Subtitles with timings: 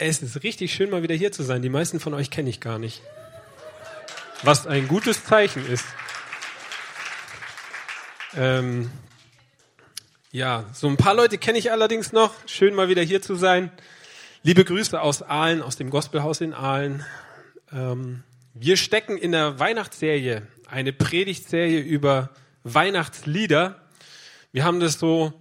[0.00, 1.60] Es ist richtig schön, mal wieder hier zu sein.
[1.60, 3.02] Die meisten von euch kenne ich gar nicht.
[4.44, 5.84] Was ein gutes Zeichen ist.
[8.36, 8.92] Ähm,
[10.30, 12.32] ja, so ein paar Leute kenne ich allerdings noch.
[12.46, 13.72] Schön mal wieder hier zu sein.
[14.44, 17.04] Liebe Grüße aus Aalen, aus dem Gospelhaus in Aalen.
[17.72, 18.22] Ähm,
[18.54, 22.30] wir stecken in der Weihnachtsserie, eine Predigtserie über
[22.62, 23.82] Weihnachtslieder.
[24.52, 25.32] Wir haben das so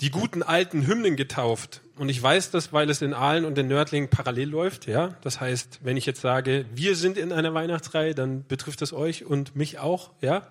[0.00, 1.80] die guten alten Hymnen getauft.
[2.00, 4.86] Und ich weiß das, weil es in Aalen und in Nördlingen parallel läuft.
[4.86, 8.94] Ja, das heißt, wenn ich jetzt sage, wir sind in einer Weihnachtsreihe, dann betrifft es
[8.94, 10.10] euch und mich auch.
[10.22, 10.48] Ja.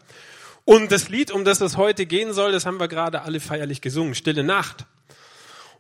[0.64, 3.82] Und das Lied, um das es heute gehen soll, das haben wir gerade alle feierlich
[3.82, 4.86] gesungen, Stille Nacht.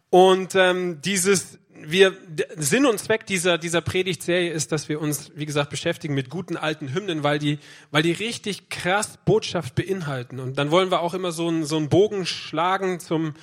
[0.09, 2.17] Und ähm, dieses, wir,
[2.55, 6.58] Sinn und Zweck dieser, dieser Predigtserie ist, dass wir uns, wie gesagt, beschäftigen mit guten
[6.58, 7.59] alten Hymnen, weil die,
[7.91, 10.39] weil die richtig krass Botschaft beinhalten.
[10.39, 13.36] Und dann wollen wir auch immer so einen, so einen Bogen schlagen zum,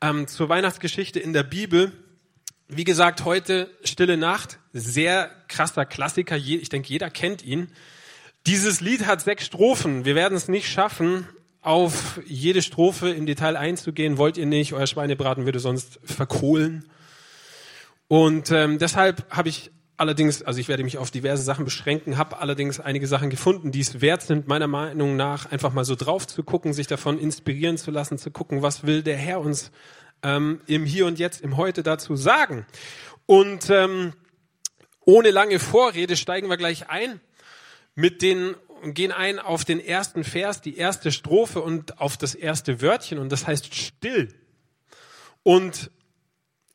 [0.00, 1.92] ähm, zur Weihnachtsgeschichte in der Bibel.
[2.68, 6.36] Wie gesagt, heute Stille Nacht, sehr krasser Klassiker.
[6.36, 7.68] Ich denke, jeder kennt ihn.
[8.46, 10.04] Dieses Lied hat sechs Strophen.
[10.04, 11.26] Wir werden es nicht schaffen,
[11.60, 14.18] auf jede Strophe im Detail einzugehen.
[14.18, 14.72] Wollt ihr nicht?
[14.72, 16.84] Euer Schweinebraten würde sonst verkohlen.
[18.06, 22.38] Und ähm, deshalb habe ich allerdings, also ich werde mich auf diverse Sachen beschränken, habe
[22.40, 26.26] allerdings einige Sachen gefunden, die es wert sind, meiner Meinung nach einfach mal so drauf
[26.26, 29.70] zu gucken, sich davon inspirieren zu lassen, zu gucken, was will der Herr uns
[30.22, 32.66] ähm, im Hier und Jetzt, im Heute dazu sagen.
[33.26, 34.14] Und ähm,
[35.04, 37.20] ohne lange Vorrede steigen wir gleich ein
[37.94, 38.54] mit den
[38.84, 43.32] gehen ein auf den ersten Vers, die erste Strophe und auf das erste Wörtchen und
[43.32, 44.28] das heißt still.
[45.42, 45.90] Und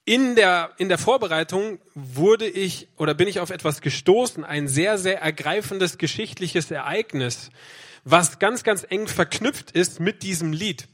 [0.06, 4.98] in der, in der Vorbereitung wurde ich oder bin ich auf etwas gestoßen, ein sehr,
[4.98, 7.52] sehr ergreifendes geschichtliches Ereignis,
[8.04, 10.88] was ganz, ganz eng verknüpft ist mit diesem Lied.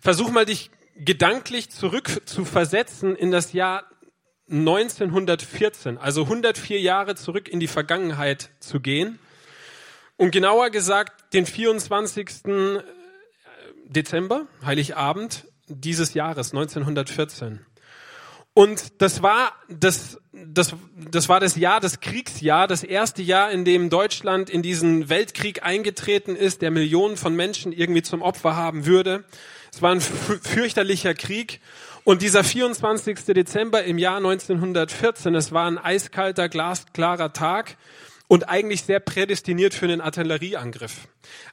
[0.00, 3.84] Versuch mal dich gedanklich zurück zu versetzen in das Jahr
[4.48, 9.18] 1914, also 104 Jahre zurück in die Vergangenheit zu gehen.
[10.16, 12.46] Und genauer gesagt, den 24.
[12.46, 12.82] Äh,
[13.84, 17.66] Dezember, Heiligabend dieses Jahres 1914.
[18.58, 20.74] Und das war das, das,
[21.10, 25.62] das war das Jahr, das Kriegsjahr, das erste Jahr, in dem Deutschland in diesen Weltkrieg
[25.62, 29.24] eingetreten ist, der Millionen von Menschen irgendwie zum Opfer haben würde.
[29.70, 31.60] Es war ein fürchterlicher Krieg.
[32.04, 33.26] Und dieser 24.
[33.26, 37.76] Dezember im Jahr 1914, es war ein eiskalter, glasklarer Tag
[38.26, 41.08] und eigentlich sehr prädestiniert für einen Artillerieangriff.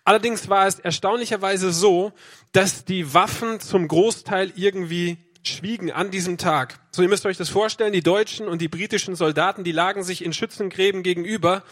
[0.05, 2.13] Allerdings war es erstaunlicherweise so,
[2.53, 6.79] dass die Waffen zum Großteil irgendwie schwiegen an diesem Tag.
[6.91, 10.23] So, ihr müsst euch das vorstellen, die deutschen und die britischen Soldaten, die lagen sich
[10.23, 11.63] in Schützengräben gegenüber.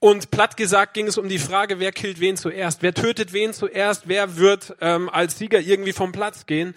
[0.00, 3.52] Und platt gesagt ging es um die Frage, wer killt wen zuerst, wer tötet wen
[3.52, 6.74] zuerst, wer wird ähm, als Sieger irgendwie vom Platz gehen.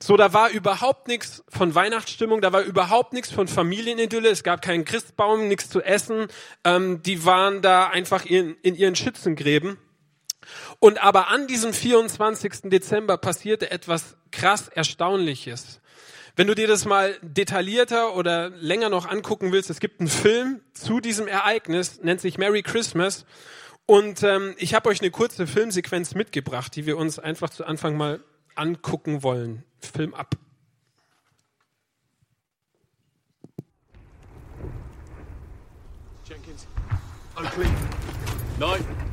[0.00, 4.62] So, da war überhaupt nichts von Weihnachtsstimmung, da war überhaupt nichts von Familienidylle, es gab
[4.62, 6.28] keinen Christbaum, nichts zu essen.
[6.62, 9.76] Ähm, die waren da einfach in, in ihren Schützengräben.
[10.78, 12.70] Und aber an diesem 24.
[12.70, 15.80] Dezember passierte etwas krass Erstaunliches.
[16.36, 20.60] Wenn du dir das mal detaillierter oder länger noch angucken willst, es gibt einen Film
[20.72, 23.26] zu diesem Ereignis, nennt sich Merry Christmas.
[23.86, 27.96] Und ähm, ich habe euch eine kurze Filmsequenz mitgebracht, die wir uns einfach zu Anfang
[27.96, 28.22] mal
[28.54, 29.64] angucken wollen.
[29.80, 30.36] Film ab.
[36.24, 36.66] Jenkins.
[37.34, 37.66] Oakley.
[38.60, 39.07] Nein.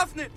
[0.00, 0.30] bewaffnet!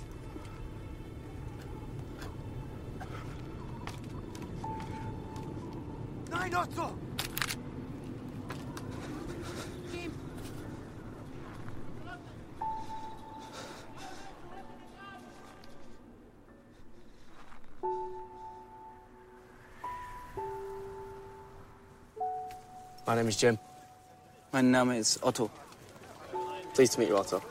[6.30, 6.90] Nein, Otto!
[23.06, 23.60] Mein name ist Jim.
[24.52, 25.50] Mein Name ist Otto.
[26.74, 27.42] Pleased to meet you, Otto.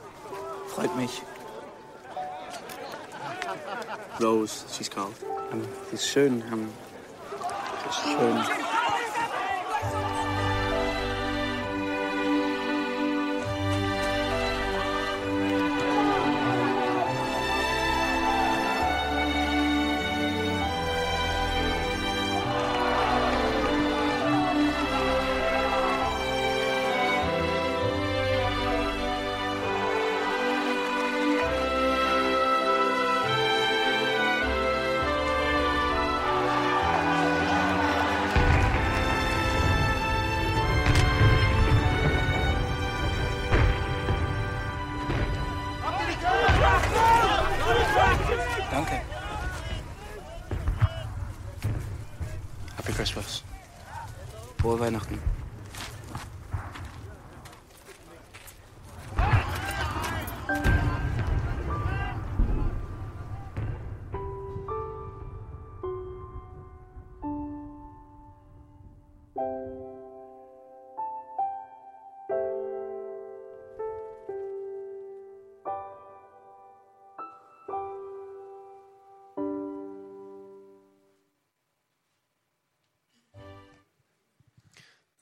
[0.67, 1.23] Freut mich.
[4.21, 5.15] Rose, she's called.
[5.53, 6.43] Ähm, sie ist schön.
[6.53, 6.69] Ähm,
[7.83, 8.62] sie ist schön.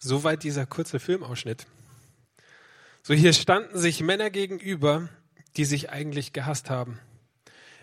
[0.03, 1.67] Soweit dieser kurze Filmausschnitt.
[3.03, 5.11] So hier standen sich Männer gegenüber,
[5.59, 6.99] die sich eigentlich gehasst haben.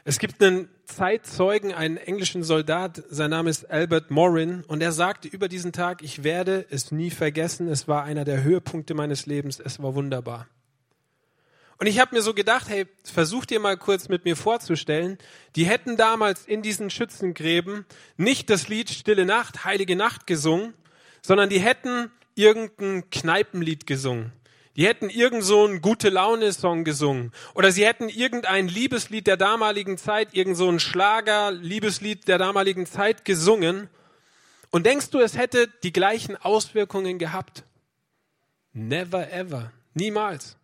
[0.04, 5.28] Es gibt einen Zeitzeugen, einen englischen Soldat, sein Name ist Albert Morin, und er sagte
[5.28, 9.60] über diesen Tag, ich werde es nie vergessen, es war einer der Höhepunkte meines Lebens,
[9.60, 10.48] es war wunderbar.
[11.78, 15.20] Und ich habe mir so gedacht, hey, versuch dir mal kurz mit mir vorzustellen,
[15.56, 17.86] die hätten damals in diesen Schützengräben
[18.16, 20.74] nicht das Lied Stille Nacht, Heilige Nacht gesungen,
[21.22, 24.32] sondern die hätten irgendein Kneipenlied gesungen.
[24.76, 29.36] Die hätten irgend so einen gute Laune Song gesungen oder sie hätten irgendein Liebeslied der
[29.36, 33.90] damaligen Zeit, irgend so ein Schlager Liebeslied der damaligen Zeit gesungen.
[34.70, 37.64] Und denkst du, es hätte die gleichen Auswirkungen gehabt?
[38.72, 40.58] Never ever, niemals.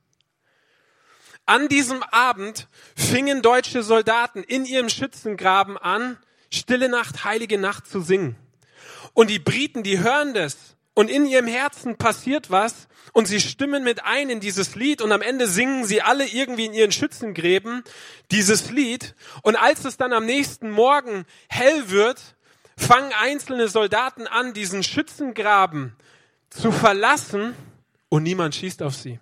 [1.47, 6.17] An diesem Abend fingen deutsche Soldaten in ihrem Schützengraben an,
[6.51, 8.35] Stille Nacht, heilige Nacht zu singen.
[9.13, 10.75] Und die Briten, die hören das.
[10.95, 12.87] Und in ihrem Herzen passiert was.
[13.13, 15.01] Und sie stimmen mit ein in dieses Lied.
[15.01, 17.83] Und am Ende singen sie alle irgendwie in ihren Schützengräben
[18.31, 19.15] dieses Lied.
[19.41, 22.35] Und als es dann am nächsten Morgen hell wird,
[22.77, 25.95] fangen einzelne Soldaten an, diesen Schützengraben
[26.49, 27.55] zu verlassen.
[28.09, 29.19] Und niemand schießt auf sie.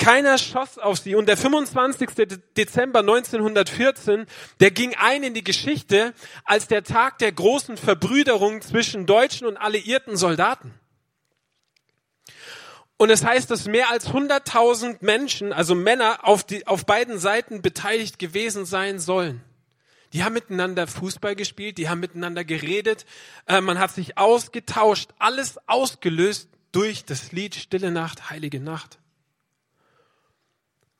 [0.00, 1.14] Keiner schoss auf sie.
[1.14, 2.08] Und der 25.
[2.56, 4.24] Dezember 1914,
[4.58, 6.14] der ging ein in die Geschichte
[6.46, 10.72] als der Tag der großen Verbrüderung zwischen deutschen und alliierten Soldaten.
[12.96, 17.60] Und es heißt, dass mehr als 100.000 Menschen, also Männer, auf, die, auf beiden Seiten
[17.60, 19.42] beteiligt gewesen sein sollen.
[20.14, 23.04] Die haben miteinander Fußball gespielt, die haben miteinander geredet,
[23.46, 28.98] äh, man hat sich ausgetauscht, alles ausgelöst durch das Lied Stille Nacht, Heilige Nacht.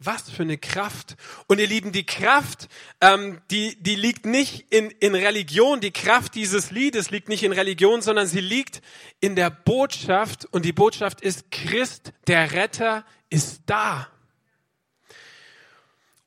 [0.03, 1.17] Was für eine Kraft.
[1.47, 2.69] Und ihr Lieben, die Kraft,
[3.03, 5.81] ähm, die, die liegt nicht in, in Religion.
[5.81, 8.81] Die Kraft dieses Liedes liegt nicht in Religion, sondern sie liegt
[9.21, 10.47] in der Botschaft.
[10.47, 14.09] Und die Botschaft ist, Christ, der Retter, ist da.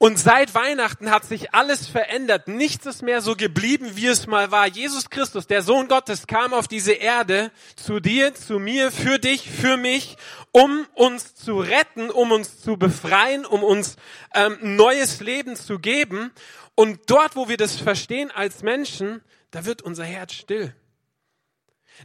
[0.03, 2.49] Und seit Weihnachten hat sich alles verändert.
[2.49, 4.67] Nichts ist mehr so geblieben, wie es mal war.
[4.67, 9.49] Jesus Christus, der Sohn Gottes, kam auf diese Erde zu dir, zu mir, für dich,
[9.49, 10.17] für mich,
[10.51, 13.95] um uns zu retten, um uns zu befreien, um uns
[14.35, 16.33] ähm, neues Leben zu geben.
[16.75, 20.75] Und dort, wo wir das verstehen als Menschen, da wird unser Herz still.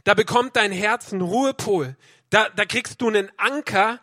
[0.05, 1.97] Da bekommt dein Herz einen Ruhepol.
[2.29, 3.99] Da, da kriegst du einen Anker,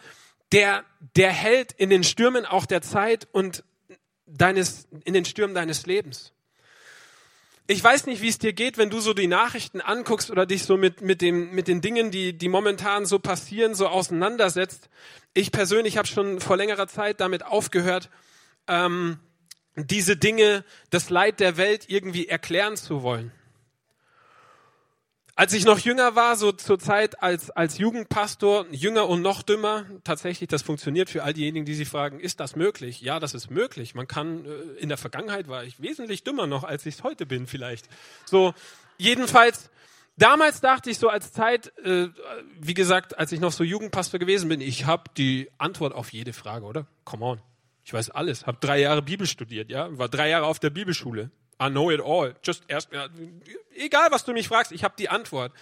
[0.52, 0.84] der,
[1.16, 3.64] der hält in den Stürmen auch der Zeit und
[4.26, 6.32] deines, in den Stürmen deines Lebens.
[7.68, 10.64] Ich weiß nicht, wie es dir geht, wenn du so die Nachrichten anguckst oder dich
[10.64, 14.88] so mit, mit, dem, mit den Dingen, die, die momentan so passieren, so auseinandersetzt.
[15.34, 18.08] Ich persönlich habe schon vor längerer Zeit damit aufgehört,
[18.68, 19.18] ähm,
[19.74, 23.32] diese Dinge, das Leid der Welt irgendwie erklären zu wollen.
[25.38, 29.84] Als ich noch jünger war, so zur Zeit als, als Jugendpastor, jünger und noch dümmer,
[30.02, 33.02] tatsächlich, das funktioniert für all diejenigen, die sich fragen, ist das möglich?
[33.02, 33.94] Ja, das ist möglich.
[33.94, 37.26] Man kann, äh, in der Vergangenheit war ich wesentlich dümmer noch, als ich es heute
[37.26, 37.86] bin vielleicht.
[38.24, 38.54] So,
[38.96, 39.70] jedenfalls,
[40.18, 42.08] Damals dachte ich so als Zeit, äh,
[42.58, 46.32] wie gesagt, als ich noch so Jugendpastor gewesen bin, ich habe die Antwort auf jede
[46.32, 46.86] Frage, oder?
[47.04, 47.40] Come on.
[47.84, 48.46] Ich weiß alles.
[48.46, 51.30] Habe drei Jahre Bibel studiert, ja, war drei Jahre auf der Bibelschule.
[51.60, 52.34] I know it all.
[52.42, 52.90] Just erst,
[53.74, 55.52] egal was du mich fragst, ich habe die Antwort.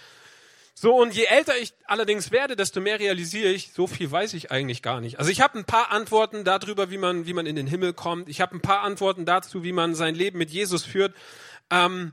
[0.77, 4.51] So, und je älter ich allerdings werde, desto mehr realisiere ich, so viel weiß ich
[4.51, 5.19] eigentlich gar nicht.
[5.19, 8.27] Also ich habe ein paar Antworten darüber, wie man, wie man in den Himmel kommt.
[8.27, 11.15] Ich habe ein paar Antworten dazu, wie man sein Leben mit Jesus führt.
[11.71, 12.11] Ähm,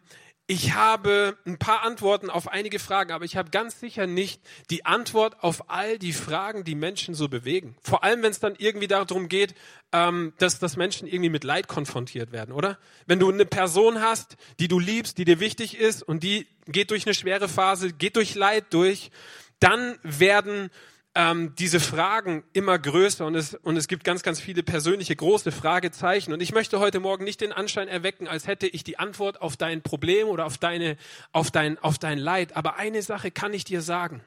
[0.53, 4.85] ich habe ein paar Antworten auf einige Fragen, aber ich habe ganz sicher nicht die
[4.85, 7.75] Antwort auf all die Fragen, die Menschen so bewegen.
[7.83, 9.55] Vor allem, wenn es dann irgendwie darum geht,
[9.93, 12.79] ähm, dass, dass Menschen irgendwie mit Leid konfrontiert werden, oder?
[13.07, 16.91] Wenn du eine Person hast, die du liebst, die dir wichtig ist und die geht
[16.91, 19.11] durch eine schwere Phase, geht durch Leid durch,
[19.59, 20.69] dann werden
[21.15, 25.53] ähm, diese Fragen immer größer und es, und es gibt ganz, ganz viele persönliche große
[25.53, 26.33] Fragezeichen.
[26.33, 29.57] Und ich möchte heute Morgen nicht den Anschein erwecken, als hätte ich die Antwort auf
[29.57, 30.97] dein Problem oder auf, deine,
[31.33, 32.57] auf, dein, auf dein Leid.
[32.57, 34.23] Aber eine Sache kann ich dir sagen.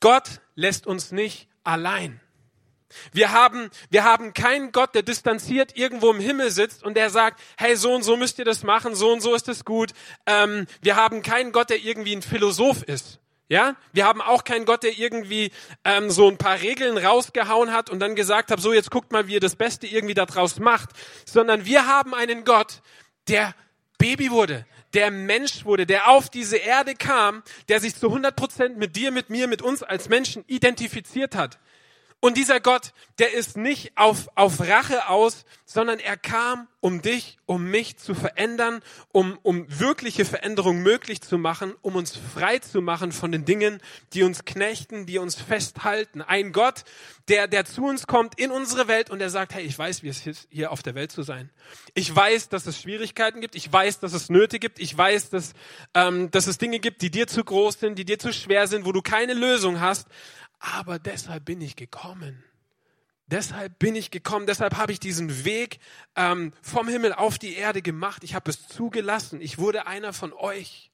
[0.00, 2.20] Gott lässt uns nicht allein.
[3.12, 7.40] Wir haben, wir haben keinen Gott, der distanziert irgendwo im Himmel sitzt und der sagt,
[7.56, 9.92] hey, so und so müsst ihr das machen, so und so ist es gut.
[10.26, 13.18] Ähm, wir haben keinen Gott, der irgendwie ein Philosoph ist.
[13.50, 15.50] Ja, wir haben auch keinen Gott, der irgendwie
[15.82, 19.26] ähm, so ein paar Regeln rausgehauen hat und dann gesagt hat, so jetzt guckt mal,
[19.26, 20.90] wie ihr das Beste irgendwie daraus macht,
[21.24, 22.82] sondern wir haben einen Gott,
[23.26, 23.54] der
[23.96, 28.76] Baby wurde, der Mensch wurde, der auf diese Erde kam, der sich zu 100 Prozent
[28.76, 31.58] mit dir, mit mir, mit uns als Menschen identifiziert hat.
[32.20, 37.38] Und dieser Gott, der ist nicht auf, auf Rache aus, sondern er kam, um dich,
[37.46, 38.80] um mich zu verändern,
[39.12, 43.80] um, um wirkliche Veränderung möglich zu machen, um uns frei zu machen von den Dingen,
[44.14, 46.20] die uns knechten, die uns festhalten.
[46.20, 46.82] Ein Gott,
[47.28, 50.08] der, der zu uns kommt in unsere Welt und der sagt, hey, ich weiß, wie
[50.08, 51.50] es ist, hier auf der Welt zu sein.
[51.94, 53.54] Ich weiß, dass es Schwierigkeiten gibt.
[53.54, 54.80] Ich weiß, dass es Nöte gibt.
[54.80, 55.52] Ich weiß, dass,
[55.94, 58.86] ähm, dass es Dinge gibt, die dir zu groß sind, die dir zu schwer sind,
[58.86, 60.08] wo du keine Lösung hast.
[60.58, 62.42] Aber deshalb bin ich gekommen.
[63.26, 65.80] Deshalb bin ich gekommen, deshalb habe ich diesen Weg
[66.16, 68.24] ähm, vom Himmel auf die Erde gemacht.
[68.24, 69.42] Ich habe es zugelassen.
[69.42, 70.90] Ich wurde einer von euch.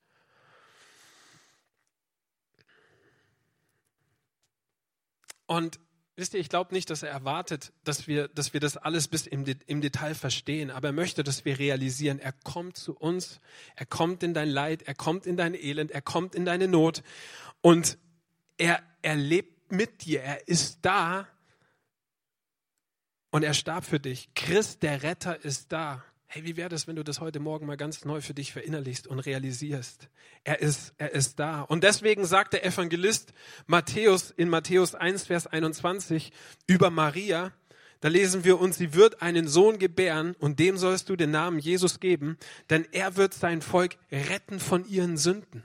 [5.46, 5.78] Und
[6.16, 9.26] wisst ihr, ich glaube nicht, dass er erwartet, dass wir, dass wir das alles bis
[9.26, 13.40] im, im Detail verstehen, aber er möchte, dass wir realisieren, er kommt zu uns,
[13.76, 17.02] er kommt in dein Leid, er kommt in dein Elend, er kommt in deine Not
[17.60, 17.98] und
[18.56, 19.16] er, er
[19.70, 21.28] mit dir, er ist da
[23.30, 24.28] und er starb für dich.
[24.34, 26.04] Christ, der Retter, ist da.
[26.26, 29.06] Hey, wie wäre das, wenn du das heute Morgen mal ganz neu für dich verinnerlichst
[29.06, 30.08] und realisierst?
[30.42, 31.62] Er ist, er ist da.
[31.62, 33.32] Und deswegen sagt der Evangelist
[33.66, 36.32] Matthäus in Matthäus 1, Vers 21
[36.66, 37.52] über Maria,
[38.00, 41.58] da lesen wir uns, sie wird einen Sohn gebären und dem sollst du den Namen
[41.58, 42.36] Jesus geben,
[42.68, 45.64] denn er wird sein Volk retten von ihren Sünden.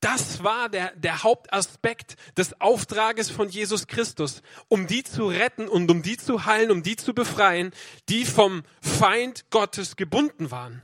[0.00, 5.90] Das war der, der Hauptaspekt des Auftrages von Jesus Christus, um die zu retten und
[5.90, 7.72] um die zu heilen, um die zu befreien,
[8.08, 10.82] die vom Feind Gottes gebunden waren.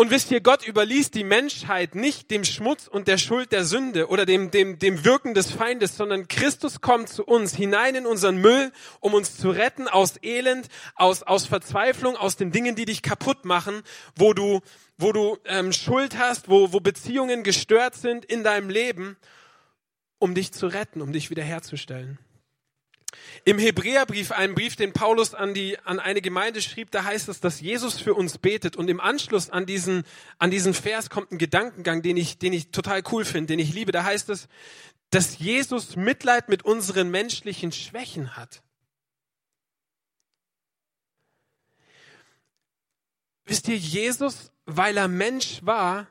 [0.00, 4.08] Und wisst ihr, Gott überließ die Menschheit nicht dem Schmutz und der Schuld der Sünde
[4.08, 8.38] oder dem, dem, dem Wirken des Feindes, sondern Christus kommt zu uns hinein in unseren
[8.38, 13.02] Müll, um uns zu retten aus Elend, aus, aus Verzweiflung, aus den Dingen, die dich
[13.02, 13.82] kaputt machen,
[14.16, 14.60] wo du,
[14.96, 19.18] wo du ähm, Schuld hast, wo, wo Beziehungen gestört sind in deinem Leben,
[20.18, 22.18] um dich zu retten, um dich wiederherzustellen.
[23.44, 27.40] Im Hebräerbrief, einem Brief, den Paulus an, die, an eine Gemeinde schrieb, da heißt es,
[27.40, 28.76] dass Jesus für uns betet.
[28.76, 30.04] Und im Anschluss an diesen,
[30.38, 33.72] an diesen Vers kommt ein Gedankengang, den ich, den ich total cool finde, den ich
[33.72, 33.92] liebe.
[33.92, 34.48] Da heißt es,
[35.10, 38.62] dass Jesus Mitleid mit unseren menschlichen Schwächen hat.
[43.44, 46.06] Wisst ihr, Jesus, weil er Mensch war,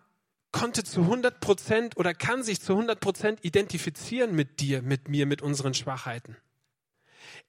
[0.51, 5.25] konnte zu 100 Prozent oder kann sich zu 100 Prozent identifizieren mit dir, mit mir,
[5.25, 6.35] mit unseren Schwachheiten.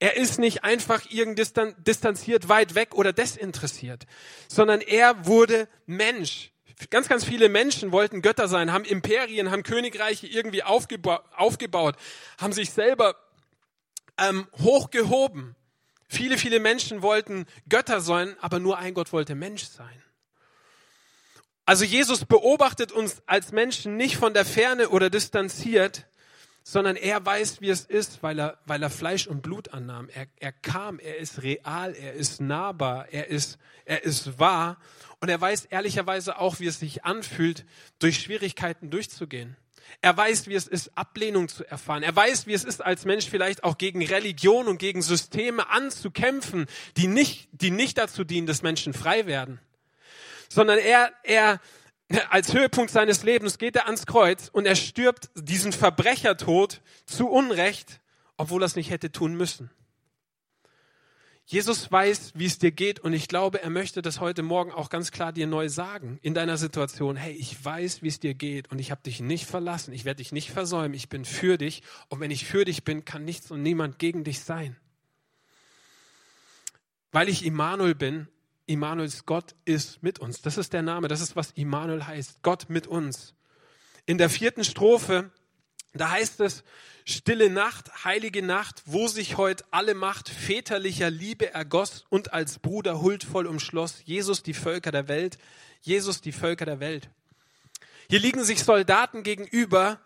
[0.01, 4.07] Er ist nicht einfach irgend distanziert weit weg oder desinteressiert,
[4.49, 6.53] sondern er wurde Mensch.
[6.89, 11.97] Ganz, ganz viele Menschen wollten Götter sein, haben Imperien, haben Königreiche irgendwie aufgeba aufgebaut,
[12.39, 13.15] haben sich selber
[14.17, 15.55] ähm, hochgehoben.
[16.09, 20.03] Viele, viele Menschen wollten Götter sein, aber nur ein Gott wollte Mensch sein.
[21.67, 26.07] Also Jesus beobachtet uns als Menschen nicht von der Ferne oder distanziert,
[26.63, 30.09] sondern er weiß, wie es ist, weil er, weil er Fleisch und Blut annahm.
[30.13, 34.79] Er, er kam, er ist real, er ist nahbar, er ist, er ist wahr
[35.21, 37.65] und er weiß ehrlicherweise auch, wie es sich anfühlt,
[37.99, 39.57] durch Schwierigkeiten durchzugehen.
[40.03, 42.03] Er weiß, wie es ist, Ablehnung zu erfahren.
[42.03, 46.67] Er weiß, wie es ist, als Mensch vielleicht auch gegen Religion und gegen Systeme anzukämpfen,
[46.97, 49.61] die nicht, die nicht dazu dienen, dass Menschen frei werden.
[50.49, 51.61] Sondern er, er,
[52.31, 58.01] als Höhepunkt seines Lebens geht er ans Kreuz und er stirbt diesen Verbrechertod zu Unrecht,
[58.37, 59.71] obwohl er es nicht hätte tun müssen.
[61.51, 64.89] Jesus weiß, wie es dir geht und ich glaube, er möchte das heute Morgen auch
[64.89, 67.17] ganz klar dir neu sagen in deiner Situation.
[67.17, 69.93] Hey, ich weiß, wie es dir geht und ich habe dich nicht verlassen.
[69.93, 70.95] Ich werde dich nicht versäumen.
[70.95, 74.23] Ich bin für dich und wenn ich für dich bin, kann nichts und niemand gegen
[74.23, 74.77] dich sein.
[77.11, 78.29] Weil ich Immanuel bin,
[78.71, 80.43] Immanuels Gott ist mit uns.
[80.43, 82.41] Das ist der Name, das ist was Immanuel heißt.
[82.43, 83.35] Gott mit uns.
[84.07, 85.33] In der vierten Strophe,
[85.93, 86.63] da heißt es,
[87.05, 93.01] Stille Nacht, heilige Nacht, wo sich heute alle Macht väterlicher Liebe ergoss und als Bruder
[93.01, 95.39] huldvoll umschloss, Jesus die Völker der Welt,
[95.81, 97.11] Jesus die Völker der Welt.
[98.09, 99.99] Hier liegen sich Soldaten gegenüber,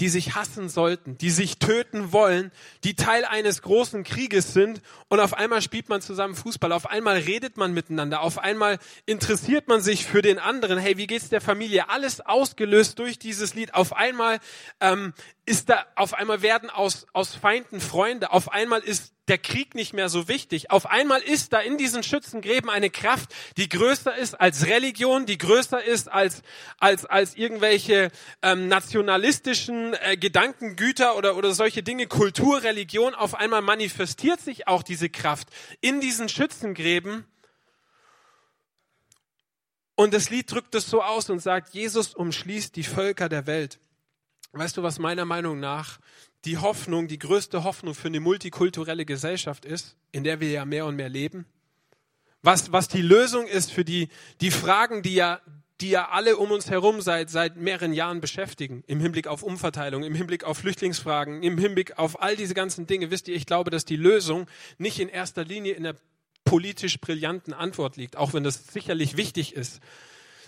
[0.00, 2.52] die sich hassen sollten, die sich töten wollen,
[2.84, 7.18] die Teil eines großen Krieges sind und auf einmal spielt man zusammen Fußball, auf einmal
[7.18, 10.78] redet man miteinander, auf einmal interessiert man sich für den anderen.
[10.78, 11.88] Hey, wie geht's der Familie?
[11.88, 13.74] Alles ausgelöst durch dieses Lied.
[13.74, 14.38] Auf einmal
[14.80, 15.12] ähm,
[15.46, 18.32] ist da, auf einmal werden aus aus Feinden Freunde.
[18.32, 20.70] Auf einmal ist der Krieg nicht mehr so wichtig.
[20.70, 25.38] Auf einmal ist da in diesen Schützengräben eine Kraft, die größer ist als Religion, die
[25.38, 26.42] größer ist als
[26.78, 28.10] als als irgendwelche
[28.42, 33.14] ähm, nationalistischen äh, Gedankengüter oder oder solche Dinge, Kultur, Religion.
[33.14, 35.48] Auf einmal manifestiert sich auch diese Kraft
[35.80, 37.24] in diesen Schützengräben.
[39.94, 43.80] Und das Lied drückt es so aus und sagt, Jesus umschließt die Völker der Welt.
[44.52, 45.98] Weißt du, was meiner Meinung nach
[46.44, 50.86] die Hoffnung, die größte Hoffnung für eine multikulturelle Gesellschaft ist, in der wir ja mehr
[50.86, 51.46] und mehr leben?
[52.42, 54.08] Was, was die Lösung ist für die,
[54.40, 55.40] die Fragen, die ja,
[55.80, 60.04] die ja alle um uns herum seit, seit mehreren Jahren beschäftigen, im Hinblick auf Umverteilung,
[60.04, 63.10] im Hinblick auf Flüchtlingsfragen, im Hinblick auf all diese ganzen Dinge.
[63.10, 64.46] Wisst ihr, ich glaube, dass die Lösung
[64.78, 65.96] nicht in erster Linie in der
[66.44, 69.80] politisch brillanten Antwort liegt, auch wenn das sicherlich wichtig ist,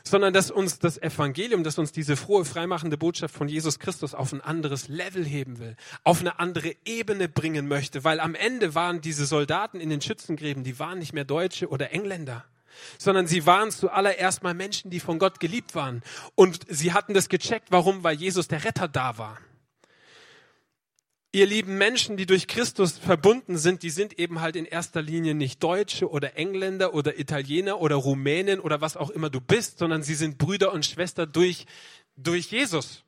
[0.02, 4.32] sondern dass uns das Evangelium, dass uns diese frohe, freimachende Botschaft von Jesus Christus auf
[4.32, 9.00] ein anderes Level heben will, auf eine andere Ebene bringen möchte, weil am Ende waren
[9.00, 12.44] diese Soldaten in den Schützengräben, die waren nicht mehr Deutsche oder Engländer,
[12.98, 16.02] sondern sie waren zuallererst mal Menschen, die von Gott geliebt waren.
[16.34, 17.68] Und sie hatten das gecheckt.
[17.70, 18.04] Warum?
[18.04, 19.38] Weil Jesus der Retter da war.
[21.32, 25.36] Ihr lieben Menschen, die durch Christus verbunden sind, die sind eben halt in erster Linie
[25.36, 30.02] nicht Deutsche oder Engländer oder Italiener oder Rumänen oder was auch immer du bist, sondern
[30.02, 31.66] sie sind Brüder und Schwester durch,
[32.16, 33.04] durch Jesus.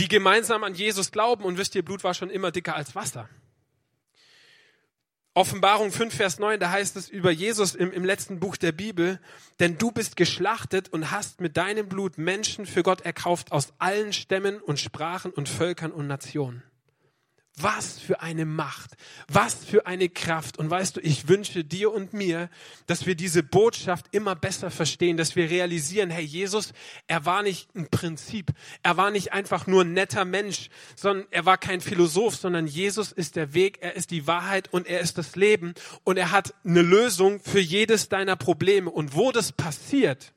[0.00, 3.28] Die gemeinsam an Jesus glauben und wisst ihr, Blut war schon immer dicker als Wasser.
[5.34, 9.18] Offenbarung 5, Vers 9, da heißt es über Jesus im, im letzten Buch der Bibel,
[9.60, 14.12] denn du bist geschlachtet und hast mit deinem Blut Menschen für Gott erkauft aus allen
[14.12, 16.62] Stämmen und Sprachen und Völkern und Nationen.
[17.58, 18.92] Was für eine Macht,
[19.28, 20.58] was für eine Kraft.
[20.58, 22.48] Und weißt du, ich wünsche dir und mir,
[22.86, 26.72] dass wir diese Botschaft immer besser verstehen, dass wir realisieren, hey, Jesus,
[27.08, 31.44] er war nicht ein Prinzip, er war nicht einfach nur ein netter Mensch, sondern er
[31.44, 35.18] war kein Philosoph, sondern Jesus ist der Weg, er ist die Wahrheit und er ist
[35.18, 38.90] das Leben und er hat eine Lösung für jedes deiner Probleme.
[38.90, 40.32] Und wo das passiert,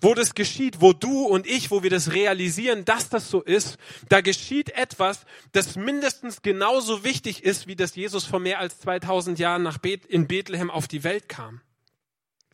[0.00, 3.78] wo das geschieht, wo du und ich, wo wir das realisieren, dass das so ist,
[4.08, 9.38] da geschieht etwas, das mindestens genauso wichtig ist, wie dass Jesus vor mehr als 2000
[9.38, 11.60] Jahren nach Beth in Bethlehem auf die Welt kam.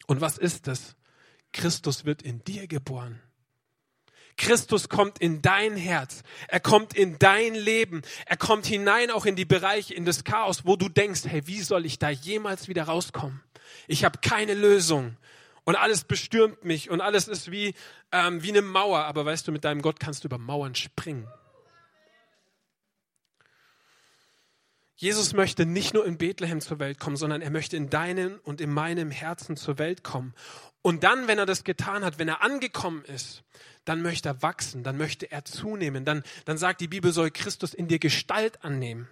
[0.07, 0.97] Und was ist das?
[1.53, 3.21] Christus wird in dir geboren.
[4.37, 6.23] Christus kommt in dein Herz.
[6.49, 8.03] Er kommt in dein Leben.
[8.27, 11.63] Er kommt hinein auch in die Bereiche, in das Chaos, wo du denkst, hey, wie
[11.63, 13.43] soll ich da jemals wieder rauskommen?
[13.89, 15.17] Ich habe keine Lösung
[15.67, 17.75] und alles bestürmt mich und alles ist wie,
[18.13, 19.01] ähm, wie eine Mauer.
[19.01, 21.29] Aber weißt du, mit deinem Gott kannst du über Mauern springen.
[24.95, 28.63] Jesus möchte nicht nur in Bethlehem zur Welt kommen, sondern er möchte in deinem und
[28.63, 30.35] in meinem Herzen zur Welt kommen.
[30.81, 33.43] Und dann, wenn er das getan hat, wenn er angekommen ist,
[33.85, 36.05] dann möchte er wachsen, dann möchte er zunehmen.
[36.05, 39.09] Dann, dann sagt die Bibel, soll Christus in dir Gestalt annehmen.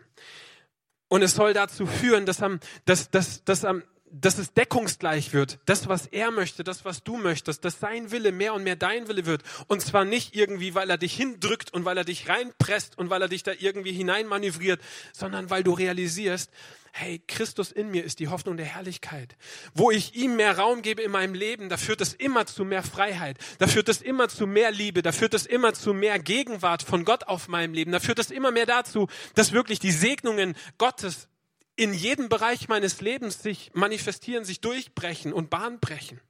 [1.08, 3.82] Und es soll dazu führen, dass, am, dass, dass, dass am,
[4.20, 5.58] dass es deckungsgleich wird.
[5.66, 9.08] Das, was er möchte, das, was du möchtest, dass sein Wille mehr und mehr dein
[9.08, 9.42] Wille wird.
[9.66, 13.22] Und zwar nicht irgendwie, weil er dich hindrückt und weil er dich reinpresst und weil
[13.22, 14.80] er dich da irgendwie hineinmanövriert,
[15.12, 16.50] sondern weil du realisierst,
[16.92, 19.36] hey, Christus in mir ist die Hoffnung der Herrlichkeit.
[19.74, 22.84] Wo ich ihm mehr Raum gebe in meinem Leben, da führt es immer zu mehr
[22.84, 26.84] Freiheit, da führt es immer zu mehr Liebe, da führt es immer zu mehr Gegenwart
[26.84, 30.54] von Gott auf meinem Leben, da führt es immer mehr dazu, dass wirklich die Segnungen
[30.78, 31.28] Gottes
[31.76, 36.20] in jedem Bereich meines Lebens sich manifestieren, sich durchbrechen und Bahn brechen.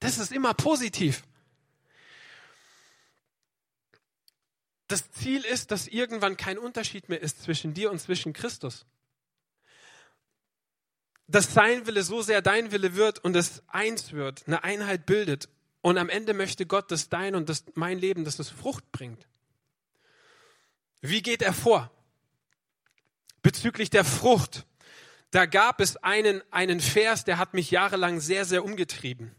[0.00, 1.22] Das ist immer positiv.
[4.88, 8.86] Das Ziel ist, dass irgendwann kein Unterschied mehr ist zwischen dir und zwischen Christus.
[11.26, 15.48] Dass sein Wille so sehr dein Wille wird und es eins wird, eine Einheit bildet.
[15.80, 19.26] Und am Ende möchte Gott, dass dein und dass mein Leben, dass es Frucht bringt.
[21.00, 21.90] Wie geht er vor?
[23.42, 24.66] Bezüglich der Frucht.
[25.30, 29.34] Da gab es einen, einen Vers, der hat mich jahrelang sehr, sehr umgetrieben.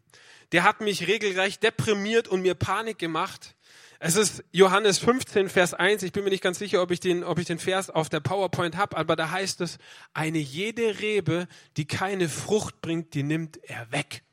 [0.52, 3.56] Der hat mich regelrecht deprimiert und mir Panik gemacht.
[4.00, 6.04] Es ist Johannes 15, Vers 1.
[6.04, 8.20] Ich bin mir nicht ganz sicher, ob ich den, ob ich den Vers auf der
[8.20, 9.80] PowerPoint habe, aber da heißt es,
[10.14, 11.48] eine jede Rebe,
[11.78, 14.24] die keine Frucht bringt, die nimmt er weg.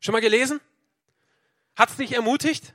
[0.00, 0.60] Schon mal gelesen?
[1.76, 2.74] Hat's dich ermutigt?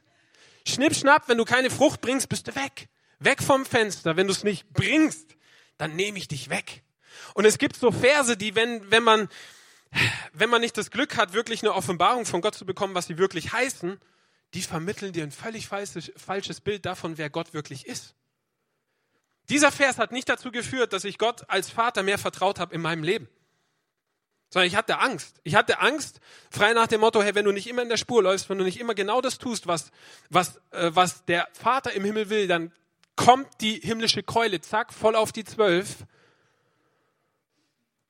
[0.68, 2.90] Schnipp, schnapp, wenn du keine Frucht bringst, bist du weg.
[3.20, 4.16] Weg vom Fenster.
[4.16, 5.36] Wenn du es nicht bringst,
[5.78, 6.84] dann nehme ich dich weg.
[7.34, 9.30] Und es gibt so Verse, die, wenn, wenn man,
[10.34, 13.18] wenn man nicht das Glück hat, wirklich eine Offenbarung von Gott zu bekommen, was sie
[13.18, 14.00] wirklich heißen,
[14.54, 18.16] die vermitteln dir ein völlig falsches, falsches Bild davon, wer Gott wirklich ist.
[19.50, 22.82] Dieser Vers hat nicht dazu geführt, dass ich Gott als Vater mehr vertraut habe in
[22.82, 23.28] meinem Leben.
[24.50, 25.42] Sondern ich hatte Angst.
[25.44, 26.20] Ich hatte Angst,
[26.52, 28.64] frei nach dem Motto, hey, wenn du nicht immer in der Spur läufst, wenn du
[28.64, 29.92] nicht immer genau das tust, was,
[30.30, 32.72] was, äh, was der Vater im Himmel will, dann
[33.16, 36.06] kommt die himmlische Keule, zack, voll auf die Zwölf.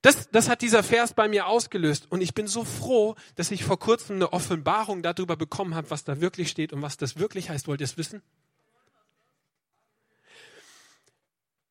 [0.03, 2.07] Das, das hat dieser Vers bei mir ausgelöst.
[2.09, 6.03] Und ich bin so froh, dass ich vor kurzem eine Offenbarung darüber bekommen habe, was
[6.03, 7.69] da wirklich steht und was das wirklich heißt.
[7.69, 8.21] Wollt ihr es wissen?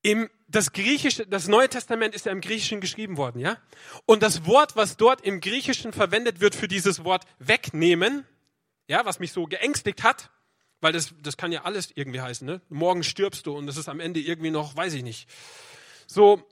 [0.00, 3.58] Im, das Griechische, das Neue Testament ist ja im Griechischen geschrieben worden, ja?
[4.06, 8.26] Und das Wort, was dort im Griechischen verwendet wird für dieses Wort wegnehmen,
[8.88, 10.30] ja, was mich so geängstigt hat,
[10.80, 12.62] weil das, das kann ja alles irgendwie heißen, ne?
[12.70, 15.28] Morgen stirbst du und das ist am Ende irgendwie noch, weiß ich nicht.
[16.06, 16.42] So,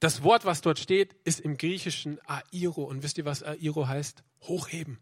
[0.00, 2.84] das Wort, was dort steht, ist im Griechischen Airo.
[2.84, 4.22] Und wisst ihr, was Airo heißt?
[4.42, 4.98] Hochheben.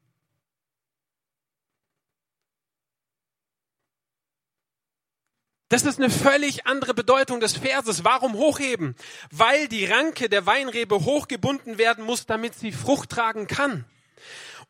[5.69, 8.05] Das ist eine völlig andere Bedeutung des Verses.
[8.05, 8.95] Warum hochheben?
[9.33, 13.85] Weil die Ranke der Weinrebe hochgebunden werden muss, damit sie Frucht tragen kann.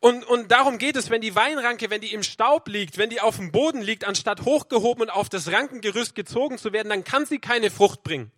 [0.01, 3.21] Und, und darum geht es, wenn die Weinranke, wenn die im Staub liegt, wenn die
[3.21, 7.27] auf dem Boden liegt, anstatt hochgehoben und auf das Rankengerüst gezogen zu werden, dann kann
[7.27, 8.31] sie keine Frucht bringen.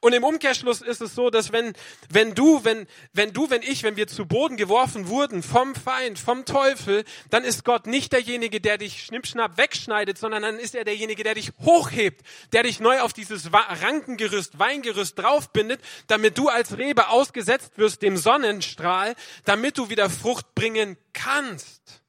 [0.00, 1.72] Und im Umkehrschluss ist es so, dass wenn,
[2.10, 6.18] wenn du, wenn, wenn du, wenn ich, wenn wir zu Boden geworfen wurden vom Feind,
[6.18, 10.84] vom Teufel, dann ist Gott nicht derjenige, der dich schnippschnapp wegschneidet, sondern dann ist er
[10.84, 16.78] derjenige, der dich hochhebt, der dich neu auf dieses Rankengerüst, Weingerüst draufbindet, damit du als
[16.78, 22.02] Rebe ausgesetzt wirst dem Sonnenstrahl, damit du wieder Frucht bringen kannst.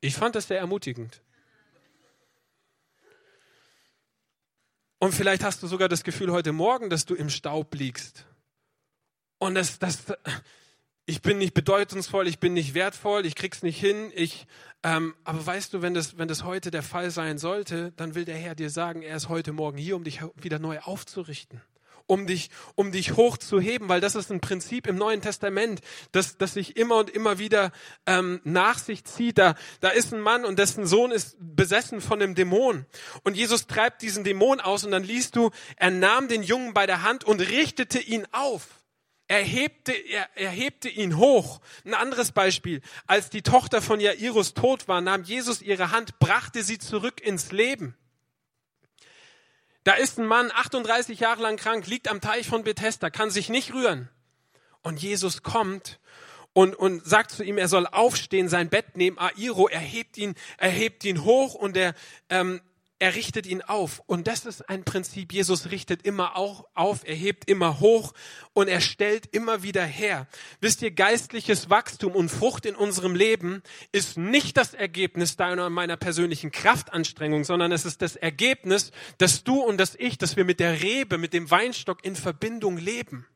[0.00, 1.20] Ich fand das sehr ermutigend.
[4.98, 8.26] Und vielleicht hast du sogar das Gefühl heute Morgen, dass du im Staub liegst.
[9.38, 10.04] Und das, das,
[11.04, 14.10] ich bin nicht bedeutungsvoll, ich bin nicht wertvoll, ich krieg's nicht hin.
[14.14, 14.46] Ich,
[14.82, 18.24] ähm, aber weißt du, wenn das, wenn das heute der Fall sein sollte, dann will
[18.24, 21.60] der Herr dir sagen, er ist heute Morgen hier, um dich wieder neu aufzurichten
[22.06, 25.80] um dich, um dich hochzuheben, weil das ist ein Prinzip im Neuen Testament,
[26.12, 27.72] das, das sich immer und immer wieder
[28.06, 29.38] ähm, nach sich zieht.
[29.38, 32.86] Da, da ist ein Mann und dessen Sohn ist besessen von einem Dämon.
[33.24, 36.86] Und Jesus treibt diesen Dämon aus und dann liest du, er nahm den Jungen bei
[36.86, 38.62] der Hand und richtete ihn auf.
[39.28, 41.60] Er hebte, er, er hebte ihn hoch.
[41.84, 42.80] Ein anderes Beispiel.
[43.08, 47.50] Als die Tochter von Jairus tot war, nahm Jesus ihre Hand, brachte sie zurück ins
[47.50, 47.96] Leben.
[49.86, 53.48] Da ist ein Mann, 38 Jahre lang krank, liegt am Teich von Bethesda, kann sich
[53.48, 54.08] nicht rühren.
[54.82, 56.00] Und Jesus kommt
[56.52, 59.16] und, und sagt zu ihm, er soll aufstehen, sein Bett nehmen.
[59.16, 61.94] Airo, er hebt ihn, er hebt ihn hoch und er,
[62.30, 62.60] ähm,
[62.98, 64.02] er richtet ihn auf.
[64.06, 65.32] Und das ist ein Prinzip.
[65.32, 68.14] Jesus richtet immer auch auf, er hebt immer hoch
[68.54, 70.26] und er stellt immer wieder her.
[70.60, 75.96] Wisst ihr, geistliches Wachstum und Frucht in unserem Leben ist nicht das Ergebnis deiner meiner
[75.96, 80.60] persönlichen Kraftanstrengung, sondern es ist das Ergebnis, dass du und dass ich, dass wir mit
[80.60, 83.26] der Rebe, mit dem Weinstock in Verbindung leben.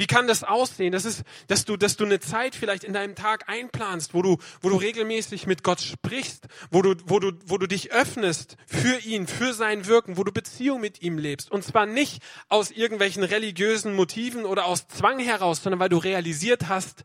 [0.00, 0.92] Wie kann das aussehen?
[0.92, 4.38] Das ist, dass du, dass du eine Zeit vielleicht in deinem Tag einplanst, wo du,
[4.62, 8.98] wo du regelmäßig mit Gott sprichst, wo du, wo du, wo du dich öffnest für
[9.00, 11.50] ihn, für sein Wirken, wo du Beziehung mit ihm lebst.
[11.50, 16.68] Und zwar nicht aus irgendwelchen religiösen Motiven oder aus Zwang heraus, sondern weil du realisiert
[16.68, 17.04] hast,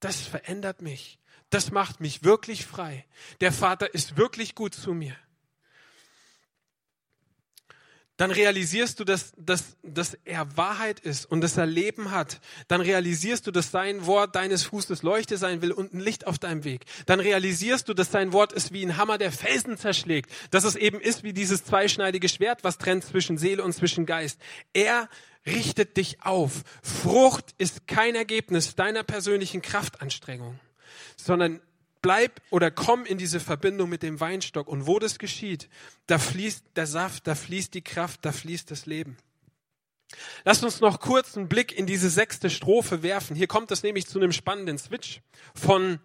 [0.00, 1.18] das verändert mich.
[1.48, 3.06] Das macht mich wirklich frei.
[3.40, 5.16] Der Vater ist wirklich gut zu mir
[8.22, 12.40] dann realisierst du, dass, dass, dass er Wahrheit ist und dass er Leben hat.
[12.68, 16.38] Dann realisierst du, dass sein Wort deines Fußes Leuchte sein will und ein Licht auf
[16.38, 16.84] deinem Weg.
[17.06, 20.30] Dann realisierst du, dass sein Wort ist wie ein Hammer, der Felsen zerschlägt.
[20.52, 24.38] Dass es eben ist wie dieses zweischneidige Schwert, was trennt zwischen Seele und zwischen Geist.
[24.72, 25.08] Er
[25.44, 26.62] richtet dich auf.
[26.80, 30.60] Frucht ist kein Ergebnis deiner persönlichen Kraftanstrengung,
[31.16, 31.60] sondern
[32.02, 34.68] bleib oder komm in diese Verbindung mit dem Weinstock.
[34.68, 35.68] Und wo das geschieht,
[36.06, 39.16] da fließt der Saft, da fließt die Kraft, da fließt das Leben.
[40.44, 43.34] Lasst uns noch kurz einen Blick in diese sechste Strophe werfen.
[43.34, 45.22] Hier kommt es nämlich zu einem spannenden Switch
[45.54, 46.00] von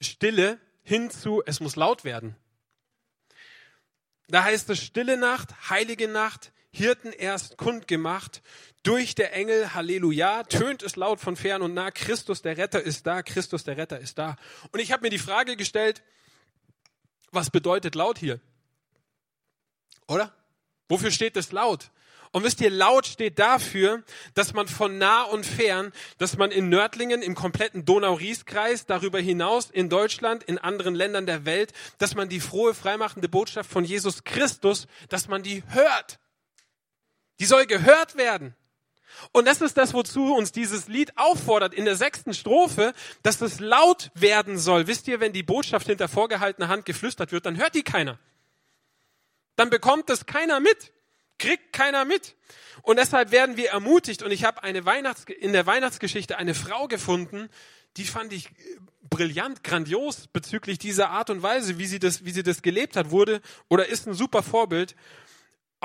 [0.00, 2.36] Stille hin zu, es muss laut werden.
[4.28, 8.42] Da heißt es stille Nacht, heilige Nacht, Hirten erst kundgemacht,
[8.82, 13.06] durch der Engel, Halleluja, tönt es laut von fern und nah, Christus der Retter ist
[13.06, 14.36] da, Christus der Retter ist da.
[14.72, 16.02] Und ich habe mir die Frage gestellt,
[17.30, 18.40] was bedeutet laut hier?
[20.08, 20.34] Oder?
[20.88, 21.92] Wofür steht das laut?
[22.32, 24.02] Und wisst ihr, laut steht dafür,
[24.34, 29.70] dass man von nah und fern, dass man in Nördlingen, im kompletten Donau-Ries-Kreis, darüber hinaus
[29.70, 34.24] in Deutschland, in anderen Ländern der Welt, dass man die frohe, freimachende Botschaft von Jesus
[34.24, 36.18] Christus, dass man die hört.
[37.40, 38.54] Die soll gehört werden.
[39.32, 42.92] Und das ist das, wozu uns dieses Lied auffordert in der sechsten Strophe,
[43.22, 44.86] dass es laut werden soll.
[44.86, 48.18] Wisst ihr, wenn die Botschaft hinter vorgehaltener Hand geflüstert wird, dann hört die keiner.
[49.56, 50.92] Dann bekommt es keiner mit
[51.38, 52.36] kriegt keiner mit.
[52.82, 54.22] Und deshalb werden wir ermutigt.
[54.22, 57.48] Und ich habe eine Weihnachts in der Weihnachtsgeschichte eine Frau gefunden,
[57.96, 58.52] die fand ich äh,
[59.08, 63.10] brillant, grandios bezüglich dieser Art und Weise, wie sie das, wie sie das gelebt hat,
[63.10, 64.96] wurde oder ist ein super Vorbild.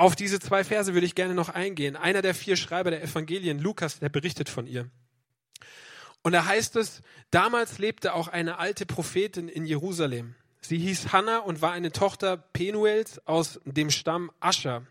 [0.00, 1.94] Auf diese zwei Verse würde ich gerne noch eingehen.
[1.94, 4.88] Einer der vier Schreiber der Evangelien, Lukas, der berichtet von ihr.
[6.22, 10.36] Und da heißt es, damals lebte auch eine alte Prophetin in Jerusalem.
[10.62, 14.86] Sie hieß Hannah und war eine Tochter Penuels aus dem Stamm Ascher.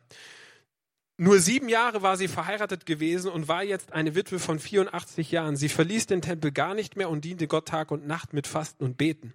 [1.17, 5.55] Nur sieben Jahre war sie verheiratet gewesen und war jetzt eine Witwe von 84 Jahren.
[5.55, 8.83] Sie verließ den Tempel gar nicht mehr und diente Gott Tag und Nacht mit Fasten
[8.83, 9.33] und Beten.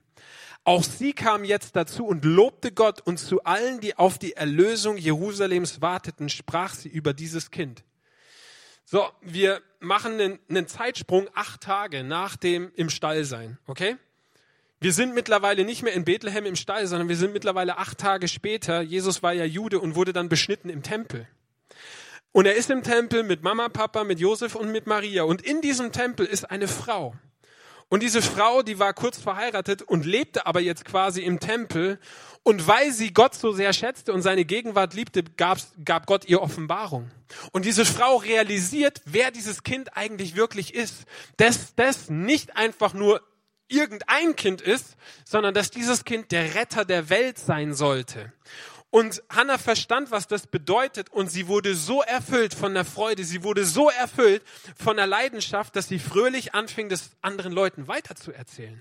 [0.64, 4.96] Auch sie kam jetzt dazu und lobte Gott und zu allen, die auf die Erlösung
[4.96, 7.84] Jerusalems warteten, sprach sie über dieses Kind.
[8.86, 13.96] So, wir machen einen, Zeitsprung acht Tage nach dem im Stall sein, okay?
[14.80, 18.28] Wir sind mittlerweile nicht mehr in Bethlehem im Stall, sondern wir sind mittlerweile acht Tage
[18.28, 18.82] später.
[18.82, 21.26] Jesus war ja Jude und wurde dann beschnitten im Tempel.
[22.32, 25.22] Und er ist im Tempel mit Mama, Papa, mit Josef und mit Maria.
[25.22, 27.14] Und in diesem Tempel ist eine Frau.
[27.94, 32.00] Und diese Frau, die war kurz verheiratet und lebte aber jetzt quasi im Tempel.
[32.42, 36.42] Und weil sie Gott so sehr schätzte und seine Gegenwart liebte, gab, gab Gott ihr
[36.42, 37.12] Offenbarung.
[37.52, 41.04] Und diese Frau realisiert, wer dieses Kind eigentlich wirklich ist.
[41.36, 43.22] Dass das nicht einfach nur
[43.68, 48.32] irgendein Kind ist, sondern dass dieses Kind der Retter der Welt sein sollte.
[48.94, 53.42] Und Hannah verstand, was das bedeutet und sie wurde so erfüllt von der Freude, sie
[53.42, 54.44] wurde so erfüllt
[54.76, 58.80] von der Leidenschaft, dass sie fröhlich anfing, das anderen Leuten weiterzuerzählen.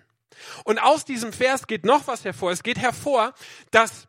[0.65, 2.52] Und aus diesem Vers geht noch was hervor.
[2.52, 3.34] Es geht hervor,
[3.71, 4.08] dass,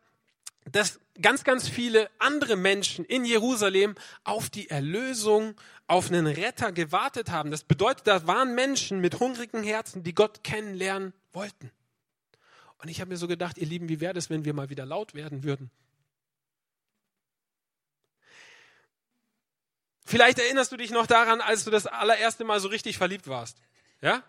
[0.71, 5.55] dass ganz, ganz viele andere Menschen in Jerusalem auf die Erlösung,
[5.87, 7.49] auf einen Retter gewartet haben.
[7.49, 11.71] Das bedeutet, da waren Menschen mit hungrigen Herzen, die Gott kennenlernen wollten.
[12.77, 14.85] Und ich habe mir so gedacht, ihr Lieben, wie wäre das, wenn wir mal wieder
[14.85, 15.71] laut werden würden?
[20.05, 23.57] Vielleicht erinnerst du dich noch daran, als du das allererste Mal so richtig verliebt warst.
[24.01, 24.23] Ja?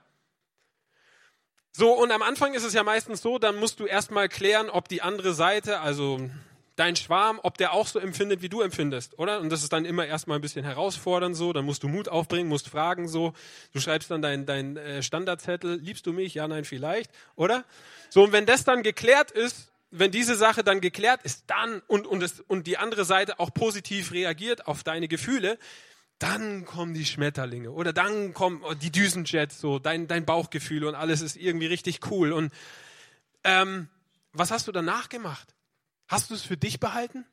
[1.73, 4.89] So, und am Anfang ist es ja meistens so, dann musst du erstmal klären, ob
[4.89, 6.31] die andere Seite, also
[6.77, 9.41] dein Schwarm, ob der auch so empfindet, wie du empfindest, oder?
[9.41, 12.49] Und das ist dann immer erstmal ein bisschen herausfordernd so, dann musst du Mut aufbringen,
[12.49, 13.35] musst fragen so,
[13.73, 16.35] du schreibst dann dein, dein äh, Standardzettel, liebst du mich?
[16.35, 17.65] Ja, nein, vielleicht, oder?
[18.09, 22.07] So, und wenn das dann geklärt ist, wenn diese Sache dann geklärt ist, dann und,
[22.07, 25.59] und, es, und die andere Seite auch positiv reagiert auf deine Gefühle,
[26.19, 31.21] dann kommen die Schmetterlinge oder dann kommen die Düsenjets, so dein, dein Bauchgefühl und alles
[31.21, 32.33] ist irgendwie richtig cool.
[32.33, 32.53] Und
[33.45, 33.89] ähm,
[34.33, 35.55] was hast du danach gemacht?
[36.09, 37.27] Hast du es für dich behalten?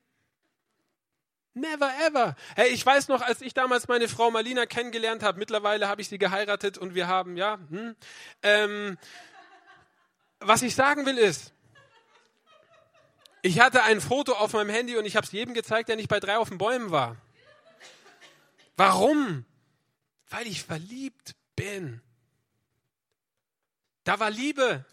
[1.53, 2.35] Never ever.
[2.55, 6.09] Hey, ich weiß noch, als ich damals meine Frau Marlina kennengelernt habe, mittlerweile habe ich
[6.09, 7.95] sie geheiratet und wir haben, ja, hm,
[8.41, 8.97] ähm,
[10.39, 11.52] was ich sagen will ist,
[13.43, 16.07] ich hatte ein Foto auf meinem Handy und ich habe es jedem gezeigt, der nicht
[16.07, 17.17] bei drei auf den Bäumen war.
[18.77, 19.45] Warum?
[20.29, 22.01] Weil ich verliebt bin.
[24.05, 24.85] Da war Liebe.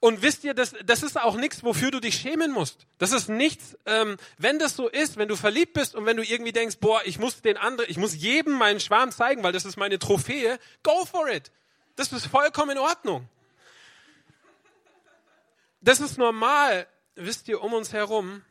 [0.00, 2.86] Und wisst ihr, das, das ist auch nichts, wofür du dich schämen musst.
[2.98, 6.22] Das ist nichts, ähm, wenn das so ist, wenn du verliebt bist und wenn du
[6.22, 9.64] irgendwie denkst, boah, ich muss den anderen, ich muss jedem meinen Schwarm zeigen, weil das
[9.64, 11.50] ist meine Trophäe, go for it.
[11.96, 13.26] Das ist vollkommen in Ordnung.
[15.80, 18.42] Das ist normal wisst ihr, um uns herum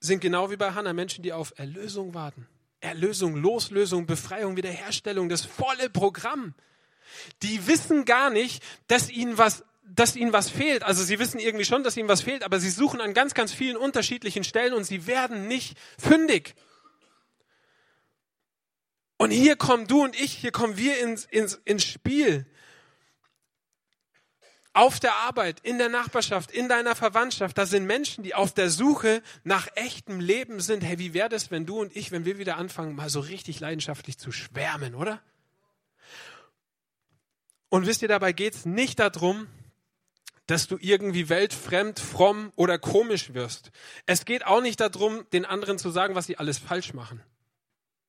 [0.00, 2.46] sind genau wie bei Hannah Menschen, die auf Erlösung warten.
[2.80, 6.54] Erlösung, Loslösung, Befreiung, Wiederherstellung, das volle Programm.
[7.42, 10.82] Die wissen gar nicht, dass ihnen was dass ihnen was fehlt.
[10.82, 13.52] Also sie wissen irgendwie schon, dass ihnen was fehlt, aber sie suchen an ganz, ganz
[13.52, 16.54] vielen unterschiedlichen Stellen und sie werden nicht fündig.
[19.16, 22.46] Und hier kommen du und ich, hier kommen wir ins, ins, ins Spiel.
[24.78, 28.70] Auf der Arbeit, in der Nachbarschaft, in deiner Verwandtschaft, da sind Menschen, die auf der
[28.70, 30.82] Suche nach echtem Leben sind.
[30.84, 33.58] Hey, wie wäre das, wenn du und ich, wenn wir wieder anfangen, mal so richtig
[33.58, 35.20] leidenschaftlich zu schwärmen, oder?
[37.70, 39.48] Und wisst ihr, dabei geht's nicht darum,
[40.46, 43.72] dass du irgendwie weltfremd, fromm oder komisch wirst.
[44.06, 47.20] Es geht auch nicht darum, den anderen zu sagen, was sie alles falsch machen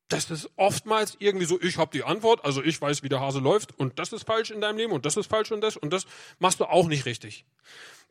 [0.10, 3.40] das ist oftmals irgendwie so, ich habe die Antwort, also ich weiß, wie der Hase
[3.40, 5.94] läuft und das ist falsch in deinem Leben und das ist falsch und das und
[5.94, 6.06] das
[6.40, 7.46] machst du auch nicht richtig.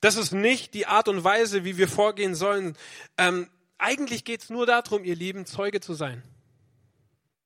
[0.01, 2.77] Das ist nicht die Art und Weise, wie wir vorgehen sollen.
[3.19, 6.23] Ähm, eigentlich geht's nur darum, ihr Lieben, Zeuge zu sein.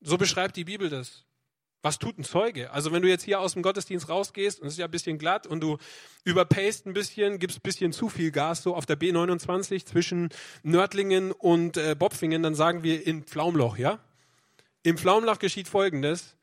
[0.02, 1.24] So beschreibt die Bibel das.
[1.80, 2.70] Was tut ein Zeuge?
[2.70, 5.18] Also wenn du jetzt hier aus dem Gottesdienst rausgehst und es ist ja ein bisschen
[5.18, 5.78] glatt und du
[6.24, 10.28] überpayst ein bisschen, gibst ein bisschen zu viel Gas so auf der B29 zwischen
[10.62, 13.98] Nördlingen und äh, Bopfingen, dann sagen wir in Pflaumloch, ja?
[14.82, 16.36] Im Pflaumenlach geschieht Folgendes.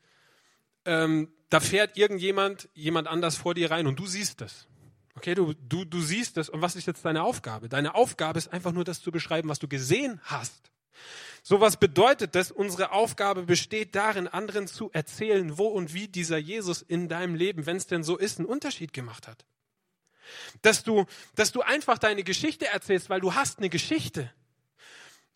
[0.86, 4.68] Ähm, da fährt irgendjemand, jemand anders vor dir rein und du siehst das.
[5.16, 6.48] Okay, du, du, du siehst das.
[6.48, 7.68] Und was ist jetzt deine Aufgabe?
[7.68, 10.72] Deine Aufgabe ist einfach nur das zu beschreiben, was du gesehen hast.
[11.44, 12.52] So was bedeutet das?
[12.52, 17.66] Unsere Aufgabe besteht darin, anderen zu erzählen, wo und wie dieser Jesus in deinem Leben,
[17.66, 19.46] wenn es denn so ist, einen Unterschied gemacht hat.
[20.62, 24.32] Dass du, dass du einfach deine Geschichte erzählst, weil du hast eine Geschichte.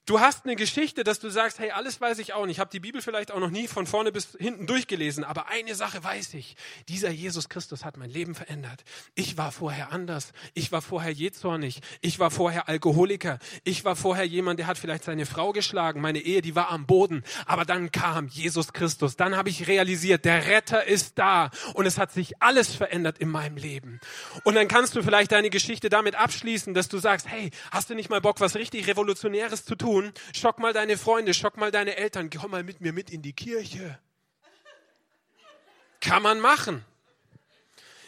[0.06, 2.58] Du hast eine Geschichte, dass du sagst, hey, alles weiß ich auch nicht.
[2.58, 5.76] Ich habe die Bibel vielleicht auch noch nie von vorne bis hinten durchgelesen, aber eine
[5.76, 6.58] Sache weiß ich.
[6.90, 8.84] Dieser Jesus Christus hat mein Leben verändert.
[9.16, 10.34] Ich war vorher anders.
[10.56, 11.80] Ich war vorher jähzornig.
[12.02, 13.40] Ich war vorher Alkoholiker.
[13.64, 16.02] Ich war vorher jemand, der hat vielleicht seine Frau geschlagen.
[16.02, 17.24] Meine Ehe, die war am Boden.
[17.46, 19.16] Aber dann kam Jesus Christus.
[19.16, 21.50] Dann habe ich realisiert, der Retter ist da.
[21.76, 24.02] Und es hat sich alles verändert in meinem Leben.
[24.44, 27.96] Und dann kannst du vielleicht deine Geschichte damit abschließen, dass du sagst, hey, hast du
[27.96, 29.93] nicht mal Bock, was richtig Revolutionäres zu tun?
[29.94, 33.22] Tun, schock mal deine Freunde, schock mal deine Eltern, komm mal mit mir mit in
[33.22, 34.00] die Kirche.
[36.00, 36.84] Kann man machen.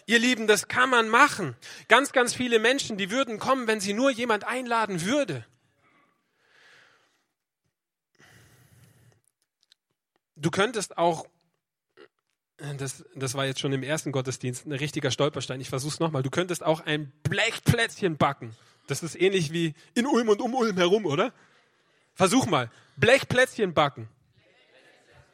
[0.08, 1.56] Ihr Lieben, das kann man machen.
[1.88, 5.46] Ganz, ganz viele Menschen, die würden kommen, wenn sie nur jemand einladen würde.
[10.36, 11.26] Du könntest auch,
[12.78, 16.30] das, das war jetzt schon im ersten Gottesdienst ein richtiger Stolperstein, ich versuch's nochmal, du
[16.30, 18.56] könntest auch ein Blechplätzchen backen.
[18.88, 21.34] Das ist ähnlich wie in Ulm und um Ulm herum, oder?
[22.16, 22.72] Versuch mal.
[22.96, 24.08] Blechplätzchen backen.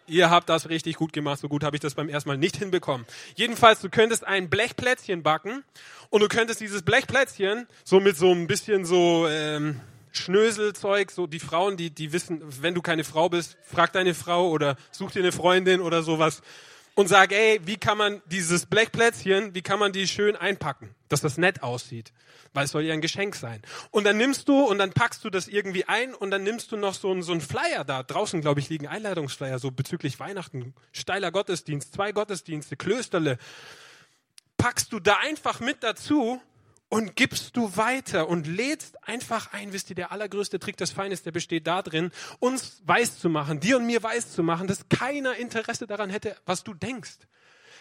[0.08, 1.40] Ihr habt das richtig gut gemacht.
[1.40, 3.06] So gut habe ich das beim ersten Mal nicht hinbekommen.
[3.36, 5.64] Jedenfalls, du könntest ein Blechplätzchen backen
[6.10, 9.80] und du könntest dieses Blechplätzchen so mit so ein bisschen so ähm,
[10.12, 14.50] Schnöselzeug, so die Frauen, die, die wissen, wenn du keine Frau bist, frag deine Frau
[14.50, 16.42] oder such dir eine Freundin oder sowas
[16.96, 21.22] und sag, ey, wie kann man dieses Blechplätzchen, wie kann man die schön einpacken, dass
[21.22, 22.12] das nett aussieht?
[22.54, 23.62] weil es soll ja ein Geschenk sein.
[23.92, 26.78] Und dann nimmst du und dann packst du das irgendwie ein und dann nimmst du
[26.78, 28.04] noch so einen, so einen Flyer da.
[28.04, 33.38] Draußen, glaube ich, liegen Einladungsflyer, so bezüglich Weihnachten, steiler Gottesdienst, zwei Gottesdienste, Klösterle.
[34.58, 36.42] Packst du da einfach mit dazu
[36.92, 41.24] und gibst du weiter und lädst einfach ein, wisst ihr, der allergrößte Trick des Feindes,
[41.24, 44.90] der besteht da drin, uns weiß zu machen, dir und mir weiß zu machen, dass
[44.90, 47.20] keiner Interesse daran hätte, was du denkst.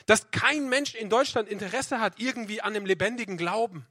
[0.06, 3.84] Dass kein Mensch in Deutschland Interesse hat irgendwie an einem lebendigen Glauben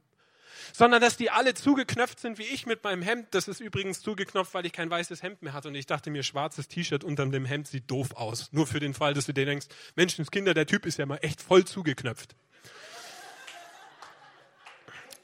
[0.72, 3.26] sondern dass die alle zugeknöpft sind wie ich mit meinem Hemd.
[3.32, 6.22] Das ist übrigens zugeknöpft, weil ich kein weißes Hemd mehr hatte und ich dachte mir,
[6.22, 8.52] schwarzes T-Shirt unter dem Hemd sieht doof aus.
[8.52, 11.42] Nur für den Fall, dass du dir denkst, Menschenskinder, der Typ ist ja mal echt
[11.42, 12.36] voll zugeknöpft.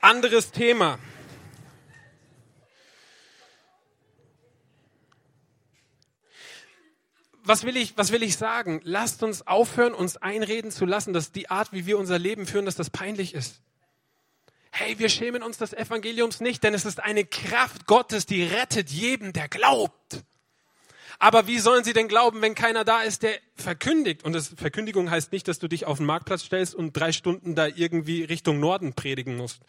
[0.07, 1.01] Anderes Thema.
[7.43, 8.81] was will ich, was will ich sagen?
[8.83, 12.67] Lasst uns aufhören, uns einreden zu lassen, dass die Art, wie wir unser Leben führen,
[12.67, 13.63] dass das peinlich ist
[14.77, 18.91] hey, wir schämen uns des Evangeliums nicht, denn es ist eine Kraft Gottes, die rettet
[18.91, 20.23] jeden, der glaubt.
[21.19, 24.25] Aber wie sollen sie denn glauben, wenn keiner da ist, der verkündigt?
[24.25, 27.55] Und das, Verkündigung heißt nicht, dass du dich auf den Marktplatz stellst und drei Stunden
[27.55, 29.61] da irgendwie Richtung Norden predigen musst,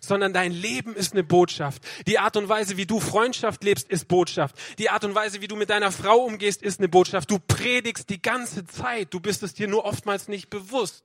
[0.00, 1.82] sondern dein Leben ist eine Botschaft.
[2.06, 4.56] Die Art und Weise, wie du Freundschaft lebst, ist Botschaft.
[4.78, 7.30] Die Art und Weise, wie du mit deiner Frau umgehst, ist eine Botschaft.
[7.30, 9.14] Du predigst die ganze Zeit.
[9.14, 11.04] Du bist es dir nur oftmals nicht bewusst.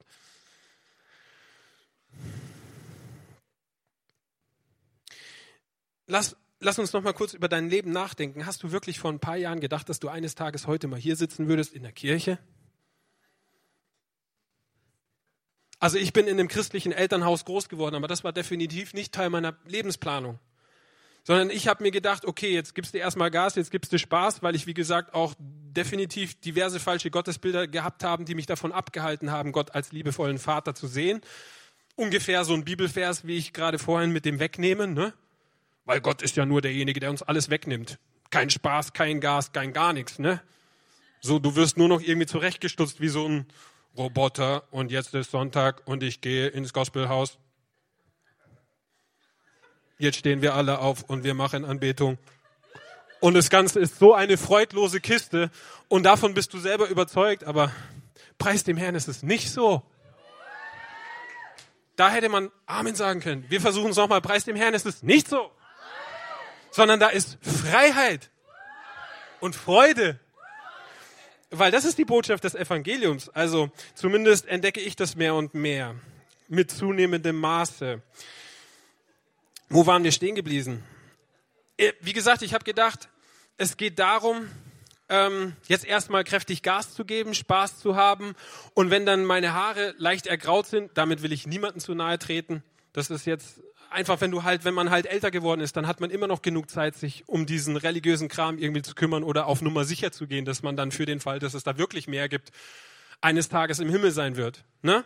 [6.08, 8.46] lass, lass uns noch mal kurz über dein Leben nachdenken.
[8.46, 11.16] Hast du wirklich vor ein paar Jahren gedacht, dass du eines Tages heute mal hier
[11.16, 12.40] sitzen würdest in der Kirche?
[15.80, 19.30] Also ich bin in einem christlichen Elternhaus groß geworden, aber das war definitiv nicht Teil
[19.30, 20.40] meiner Lebensplanung.
[21.26, 24.44] Sondern ich habe mir gedacht, okay, jetzt gibst du erstmal Gas, jetzt gibst du Spaß,
[24.44, 29.32] weil ich, wie gesagt, auch definitiv diverse falsche Gottesbilder gehabt haben, die mich davon abgehalten
[29.32, 31.22] haben, Gott als liebevollen Vater zu sehen.
[31.96, 34.94] Ungefähr so ein Bibelvers, wie ich gerade vorhin mit dem Wegnehmen.
[34.94, 35.14] Ne?
[35.86, 38.00] Weil Gott ist ja nur derjenige, der uns alles wegnimmt.
[38.30, 40.42] Kein Spaß, kein Gas, kein gar nichts, ne?
[41.20, 43.46] So, du wirst nur noch irgendwie zurechtgestutzt wie so ein
[43.98, 47.38] Roboter und jetzt ist Sonntag und ich gehe ins Gospelhaus.
[49.98, 52.18] Jetzt stehen wir alle auf und wir machen Anbetung.
[53.20, 55.50] Und das Ganze ist so eine freudlose Kiste
[55.88, 57.72] und davon bist du selber überzeugt, aber
[58.38, 59.84] preis dem Herrn ist es nicht so.
[61.96, 63.46] Da hätte man Amen sagen können.
[63.48, 65.52] Wir versuchen es nochmal, preis dem Herrn ist es nicht so.
[66.74, 68.32] Sondern da ist Freiheit
[69.40, 70.20] und Freude.
[71.52, 73.30] Weil das ist die Botschaft des Evangeliums.
[73.30, 75.96] Also zumindest entdecke ich das mehr und mehr.
[76.48, 78.02] Mit zunehmendem Maße.
[79.70, 80.84] Wo waren wir stehen geblieben?
[81.78, 83.08] Äh, wie gesagt, ich habe gedacht,
[83.58, 84.50] es geht darum,
[85.10, 88.34] ähm, jetzt erstmal kräftig Gas zu geben, Spaß zu haben.
[88.74, 92.64] Und wenn dann meine Haare leicht ergraut sind, damit will ich niemanden zu nahe treten.
[92.94, 93.62] Das ist jetzt
[93.94, 96.42] einfach, wenn du halt, wenn man halt älter geworden ist, dann hat man immer noch
[96.42, 100.28] genug Zeit, sich um diesen religiösen Kram irgendwie zu kümmern oder auf Nummer sicher zu
[100.28, 102.52] gehen, dass man dann für den Fall, dass es da wirklich mehr gibt,
[103.22, 104.66] eines Tages im Himmel sein wird.
[104.82, 105.04] Ne?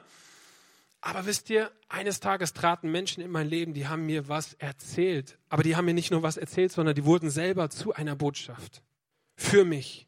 [1.02, 5.38] Aber wisst ihr, eines Tages traten Menschen in mein Leben, die haben mir was erzählt.
[5.50, 8.82] Aber die haben mir nicht nur was erzählt, sondern die wurden selber zu einer Botschaft.
[9.36, 10.08] Für mich.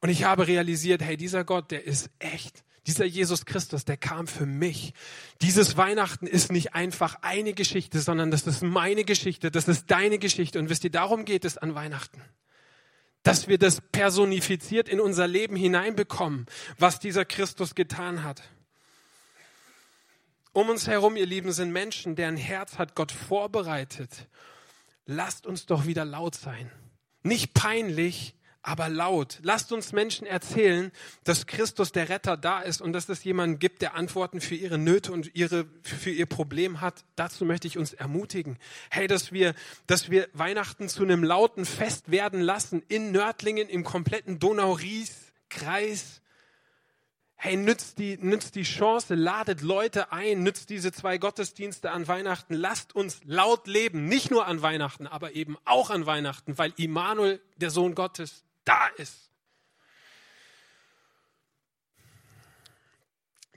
[0.00, 2.64] Und ich habe realisiert, hey, dieser Gott, der ist echt.
[2.86, 4.94] Dieser Jesus Christus, der kam für mich.
[5.42, 10.18] Dieses Weihnachten ist nicht einfach eine Geschichte, sondern das ist meine Geschichte, das ist deine
[10.18, 10.58] Geschichte.
[10.60, 12.22] Und wisst ihr, darum geht es an Weihnachten.
[13.24, 16.46] Dass wir das personifiziert in unser Leben hineinbekommen,
[16.78, 18.42] was dieser Christus getan hat.
[20.52, 24.28] Um uns herum, ihr Lieben, sind Menschen, deren Herz hat Gott vorbereitet.
[25.06, 26.70] Lasst uns doch wieder laut sein.
[27.24, 28.36] Nicht peinlich,
[28.66, 29.38] aber laut.
[29.42, 30.90] Lasst uns Menschen erzählen,
[31.22, 34.76] dass Christus der Retter da ist und dass es jemanden gibt, der Antworten für ihre
[34.76, 37.04] Nöte und ihre, für ihr Problem hat.
[37.14, 38.58] Dazu möchte ich uns ermutigen.
[38.90, 39.54] Hey, dass wir,
[39.86, 46.20] dass wir Weihnachten zu einem lauten Fest werden lassen in Nördlingen, im kompletten Donau-Ries-Kreis.
[47.36, 52.54] Hey, nützt die, nützt die Chance, ladet Leute ein, nützt diese zwei Gottesdienste an Weihnachten.
[52.54, 57.40] Lasst uns laut leben, nicht nur an Weihnachten, aber eben auch an Weihnachten, weil Immanuel,
[57.58, 59.30] der Sohn Gottes, da ist.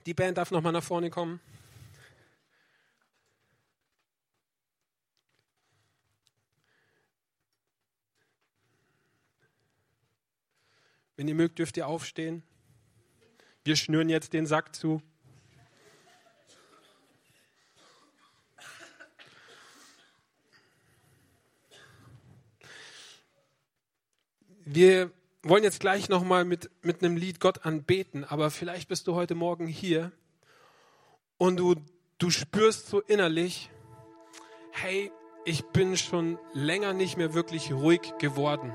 [0.06, 1.40] Die Band darf nochmal nach vorne kommen.
[11.16, 12.42] Wenn ihr mögt, dürft ihr aufstehen.
[13.62, 15.02] Wir schnüren jetzt den Sack zu.
[24.72, 25.10] Wir
[25.42, 29.34] wollen jetzt gleich nochmal mit, mit einem Lied Gott anbeten, aber vielleicht bist du heute
[29.34, 30.12] Morgen hier
[31.38, 31.74] und du,
[32.18, 33.68] du spürst so innerlich,
[34.70, 35.10] hey,
[35.44, 38.72] ich bin schon länger nicht mehr wirklich ruhig geworden.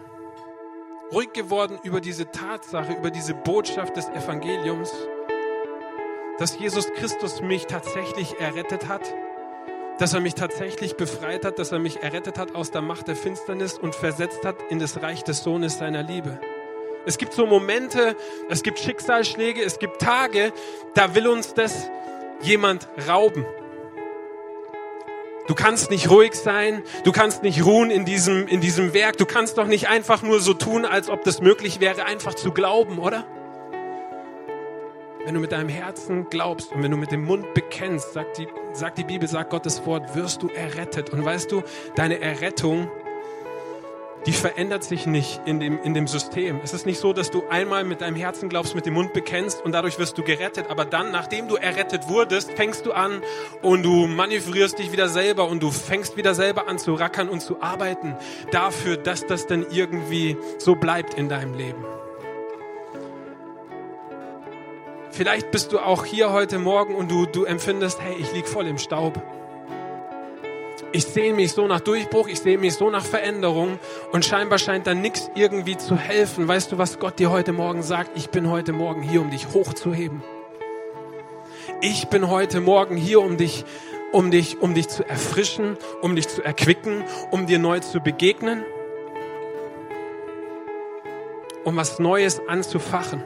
[1.14, 4.92] Ruhig geworden über diese Tatsache, über diese Botschaft des Evangeliums,
[6.40, 9.16] dass Jesus Christus mich tatsächlich errettet hat
[10.00, 13.16] dass er mich tatsächlich befreit hat, dass er mich errettet hat aus der Macht der
[13.16, 16.40] Finsternis und versetzt hat in das Reich des Sohnes seiner Liebe.
[17.06, 18.16] Es gibt so Momente,
[18.50, 20.52] es gibt Schicksalsschläge, es gibt Tage,
[20.96, 21.90] da will uns das
[22.42, 23.46] jemand rauben.
[25.48, 29.28] Du kannst nicht ruhig sein, du kannst nicht ruhen in diesem, in diesem Werk, du
[29.28, 32.98] kannst doch nicht einfach nur so tun, als ob das möglich wäre, einfach zu glauben,
[32.98, 33.26] oder?
[35.26, 38.48] Wenn du mit deinem Herzen glaubst und wenn du mit dem Mund bekennst, sagt die,
[38.74, 41.10] sagt die Bibel, sagt Gottes Wort, wirst du errettet.
[41.10, 41.64] Und weißt du,
[41.96, 42.92] deine Errettung,
[44.28, 46.60] die verändert sich nicht in dem, in dem System.
[46.64, 49.66] Es ist nicht so, dass du einmal mit deinem Herzen glaubst, mit dem Mund bekennst
[49.66, 50.68] und dadurch wirst du gerettet.
[50.70, 53.24] Aber dann, nachdem du errettet wurdest, fängst du an
[53.64, 57.40] und du manövrierst dich wieder selber und du fängst wieder selber an zu rackern und
[57.40, 58.16] zu arbeiten
[58.52, 61.84] dafür, dass das dann irgendwie so bleibt in deinem Leben.
[65.16, 68.68] Vielleicht bist du auch hier heute Morgen und du, du empfindest, hey, ich lieg voll
[68.68, 69.24] im Staub.
[70.92, 73.80] Ich sehe mich so nach Durchbruch, ich sehe mich so nach Veränderung
[74.12, 76.50] und scheinbar scheint da nichts irgendwie zu helfen.
[76.50, 78.12] Weißt du, was Gott dir heute Morgen sagt?
[78.18, 80.22] Ich bin heute Morgen hier, um dich hochzuheben.
[81.80, 83.64] Ich bin heute Morgen hier, um dich,
[84.12, 88.66] um dich, um dich zu erfrischen, um dich zu erquicken, um dir neu zu begegnen,
[91.64, 93.24] um was Neues anzufachen.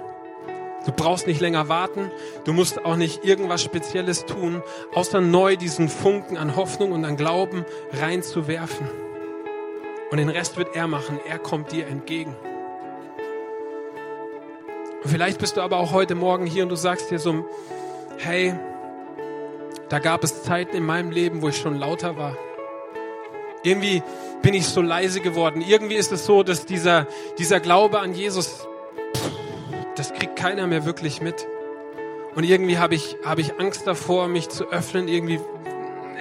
[0.89, 2.09] Du brauchst nicht länger warten.
[2.45, 4.63] Du musst auch nicht irgendwas Spezielles tun,
[4.95, 7.63] außer neu diesen Funken an Hoffnung und an Glauben
[7.93, 8.89] reinzuwerfen.
[10.09, 11.19] Und den Rest wird er machen.
[11.29, 12.35] Er kommt dir entgegen.
[15.03, 17.45] Und vielleicht bist du aber auch heute Morgen hier und du sagst dir so,
[18.17, 18.55] hey,
[19.89, 22.35] da gab es Zeiten in meinem Leben, wo ich schon lauter war.
[23.61, 24.01] Irgendwie
[24.41, 25.61] bin ich so leise geworden.
[25.61, 27.05] Irgendwie ist es so, dass dieser,
[27.37, 28.65] dieser Glaube an Jesus
[29.99, 31.45] das kriegt keiner mehr wirklich mit.
[32.35, 35.09] Und irgendwie habe ich, habe ich Angst davor, mich zu öffnen.
[35.09, 35.39] Irgendwie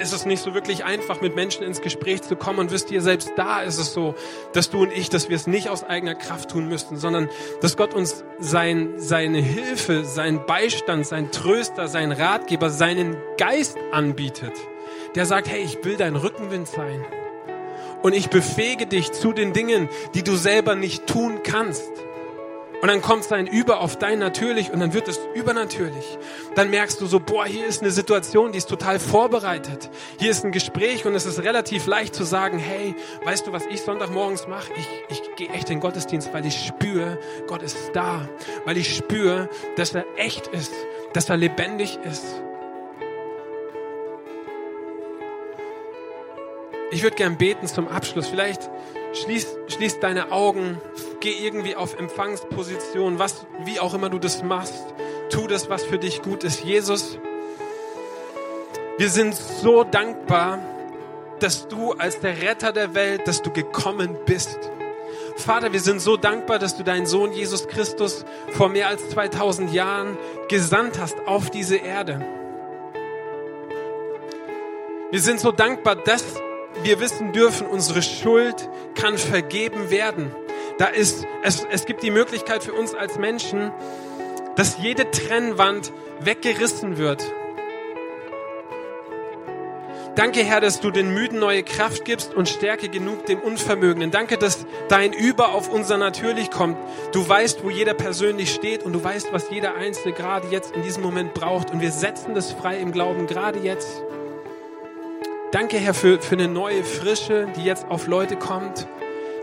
[0.00, 2.58] ist es nicht so wirklich einfach, mit Menschen ins Gespräch zu kommen.
[2.58, 4.16] Und wisst ihr, selbst da ist es so,
[4.52, 7.28] dass du und ich, dass wir es nicht aus eigener Kraft tun müssten, sondern
[7.60, 14.52] dass Gott uns sein, seine Hilfe, seinen Beistand, sein Tröster, sein Ratgeber, seinen Geist anbietet.
[15.14, 17.04] Der sagt, hey, ich will dein Rückenwind sein.
[18.02, 21.90] Und ich befähige dich zu den Dingen, die du selber nicht tun kannst.
[22.80, 26.18] Und dann kommt sein Über auf dein Natürlich und dann wird es übernatürlich.
[26.54, 29.90] Dann merkst du so, boah, hier ist eine Situation, die ist total vorbereitet.
[30.18, 33.66] Hier ist ein Gespräch und es ist relativ leicht zu sagen, hey, weißt du, was
[33.66, 34.72] ich Sonntagmorgens mache?
[34.76, 37.18] Ich, ich gehe echt in den Gottesdienst, weil ich spüre,
[37.48, 38.28] Gott ist da.
[38.64, 40.72] Weil ich spüre, dass er echt ist,
[41.14, 42.24] dass er lebendig ist.
[46.90, 48.28] Ich würde gern beten zum Abschluss.
[48.28, 48.70] Vielleicht
[49.12, 50.80] schließ, schließ deine Augen,
[51.20, 54.84] geh irgendwie auf Empfangsposition, was, wie auch immer du das machst.
[55.30, 56.64] Tu das, was für dich gut ist.
[56.64, 57.18] Jesus,
[58.96, 60.58] wir sind so dankbar,
[61.40, 64.58] dass du als der Retter der Welt, dass du gekommen bist.
[65.36, 69.72] Vater, wir sind so dankbar, dass du deinen Sohn Jesus Christus vor mehr als 2000
[69.72, 72.24] Jahren gesandt hast auf diese Erde.
[75.10, 76.24] Wir sind so dankbar, dass
[76.82, 80.34] wir wissen dürfen, unsere Schuld kann vergeben werden.
[80.78, 83.72] Da ist, es, es gibt die Möglichkeit für uns als Menschen,
[84.56, 87.24] dass jede Trennwand weggerissen wird.
[90.18, 94.10] Danke, Herr, dass du den Müden neue Kraft gibst und Stärke genug dem Unvermögenden.
[94.10, 96.76] Danke, dass dein Über auf unser Natürlich kommt.
[97.12, 100.82] Du weißt, wo jeder persönlich steht und du weißt, was jeder Einzelne gerade jetzt in
[100.82, 101.70] diesem Moment braucht.
[101.70, 104.02] Und wir setzen das frei im Glauben, gerade jetzt.
[105.50, 108.86] Danke, Herr, für, für eine neue Frische, die jetzt auf Leute kommt.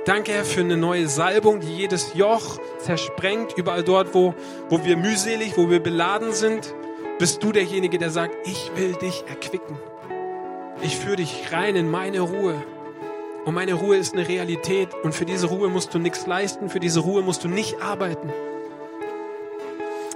[0.05, 4.35] Danke, Herr, für eine neue Salbung, die jedes Joch zersprengt, überall dort, wo,
[4.69, 6.75] wo wir mühselig, wo wir beladen sind.
[7.17, 9.79] Bist du derjenige, der sagt, ich will dich erquicken.
[10.83, 12.63] Ich führe dich rein in meine Ruhe.
[13.45, 14.89] Und meine Ruhe ist eine Realität.
[15.01, 16.69] Und für diese Ruhe musst du nichts leisten.
[16.69, 18.31] Für diese Ruhe musst du nicht arbeiten.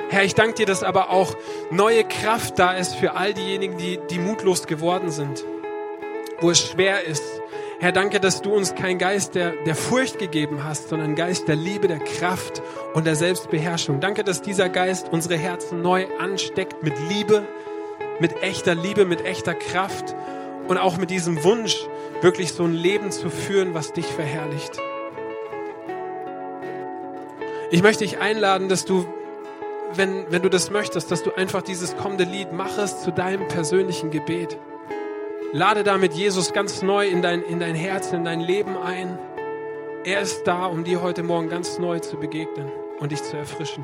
[0.09, 1.33] Herr, ich danke dir, dass aber auch
[1.71, 5.43] neue Kraft da ist für all diejenigen, die, die mutlos geworden sind
[6.41, 7.23] wo es schwer ist.
[7.81, 11.47] Herr, danke, dass du uns keinen Geist der, der Furcht gegeben hast, sondern einen Geist
[11.47, 12.61] der Liebe, der Kraft
[12.93, 14.01] und der Selbstbeherrschung.
[14.01, 17.47] Danke, dass dieser Geist unsere Herzen neu ansteckt mit Liebe,
[18.19, 20.13] mit echter Liebe, mit echter Kraft
[20.67, 21.87] und auch mit diesem Wunsch,
[22.21, 24.77] wirklich so ein Leben zu führen, was dich verherrlicht.
[27.71, 29.05] Ich möchte dich einladen, dass du,
[29.93, 34.11] wenn, wenn du das möchtest, dass du einfach dieses kommende Lied machst zu deinem persönlichen
[34.11, 34.57] Gebet.
[35.51, 39.17] Lade damit Jesus ganz neu in dein, in dein Herz, in dein Leben ein.
[40.03, 43.83] Er ist da, um dir heute Morgen ganz neu zu begegnen und dich zu erfrischen.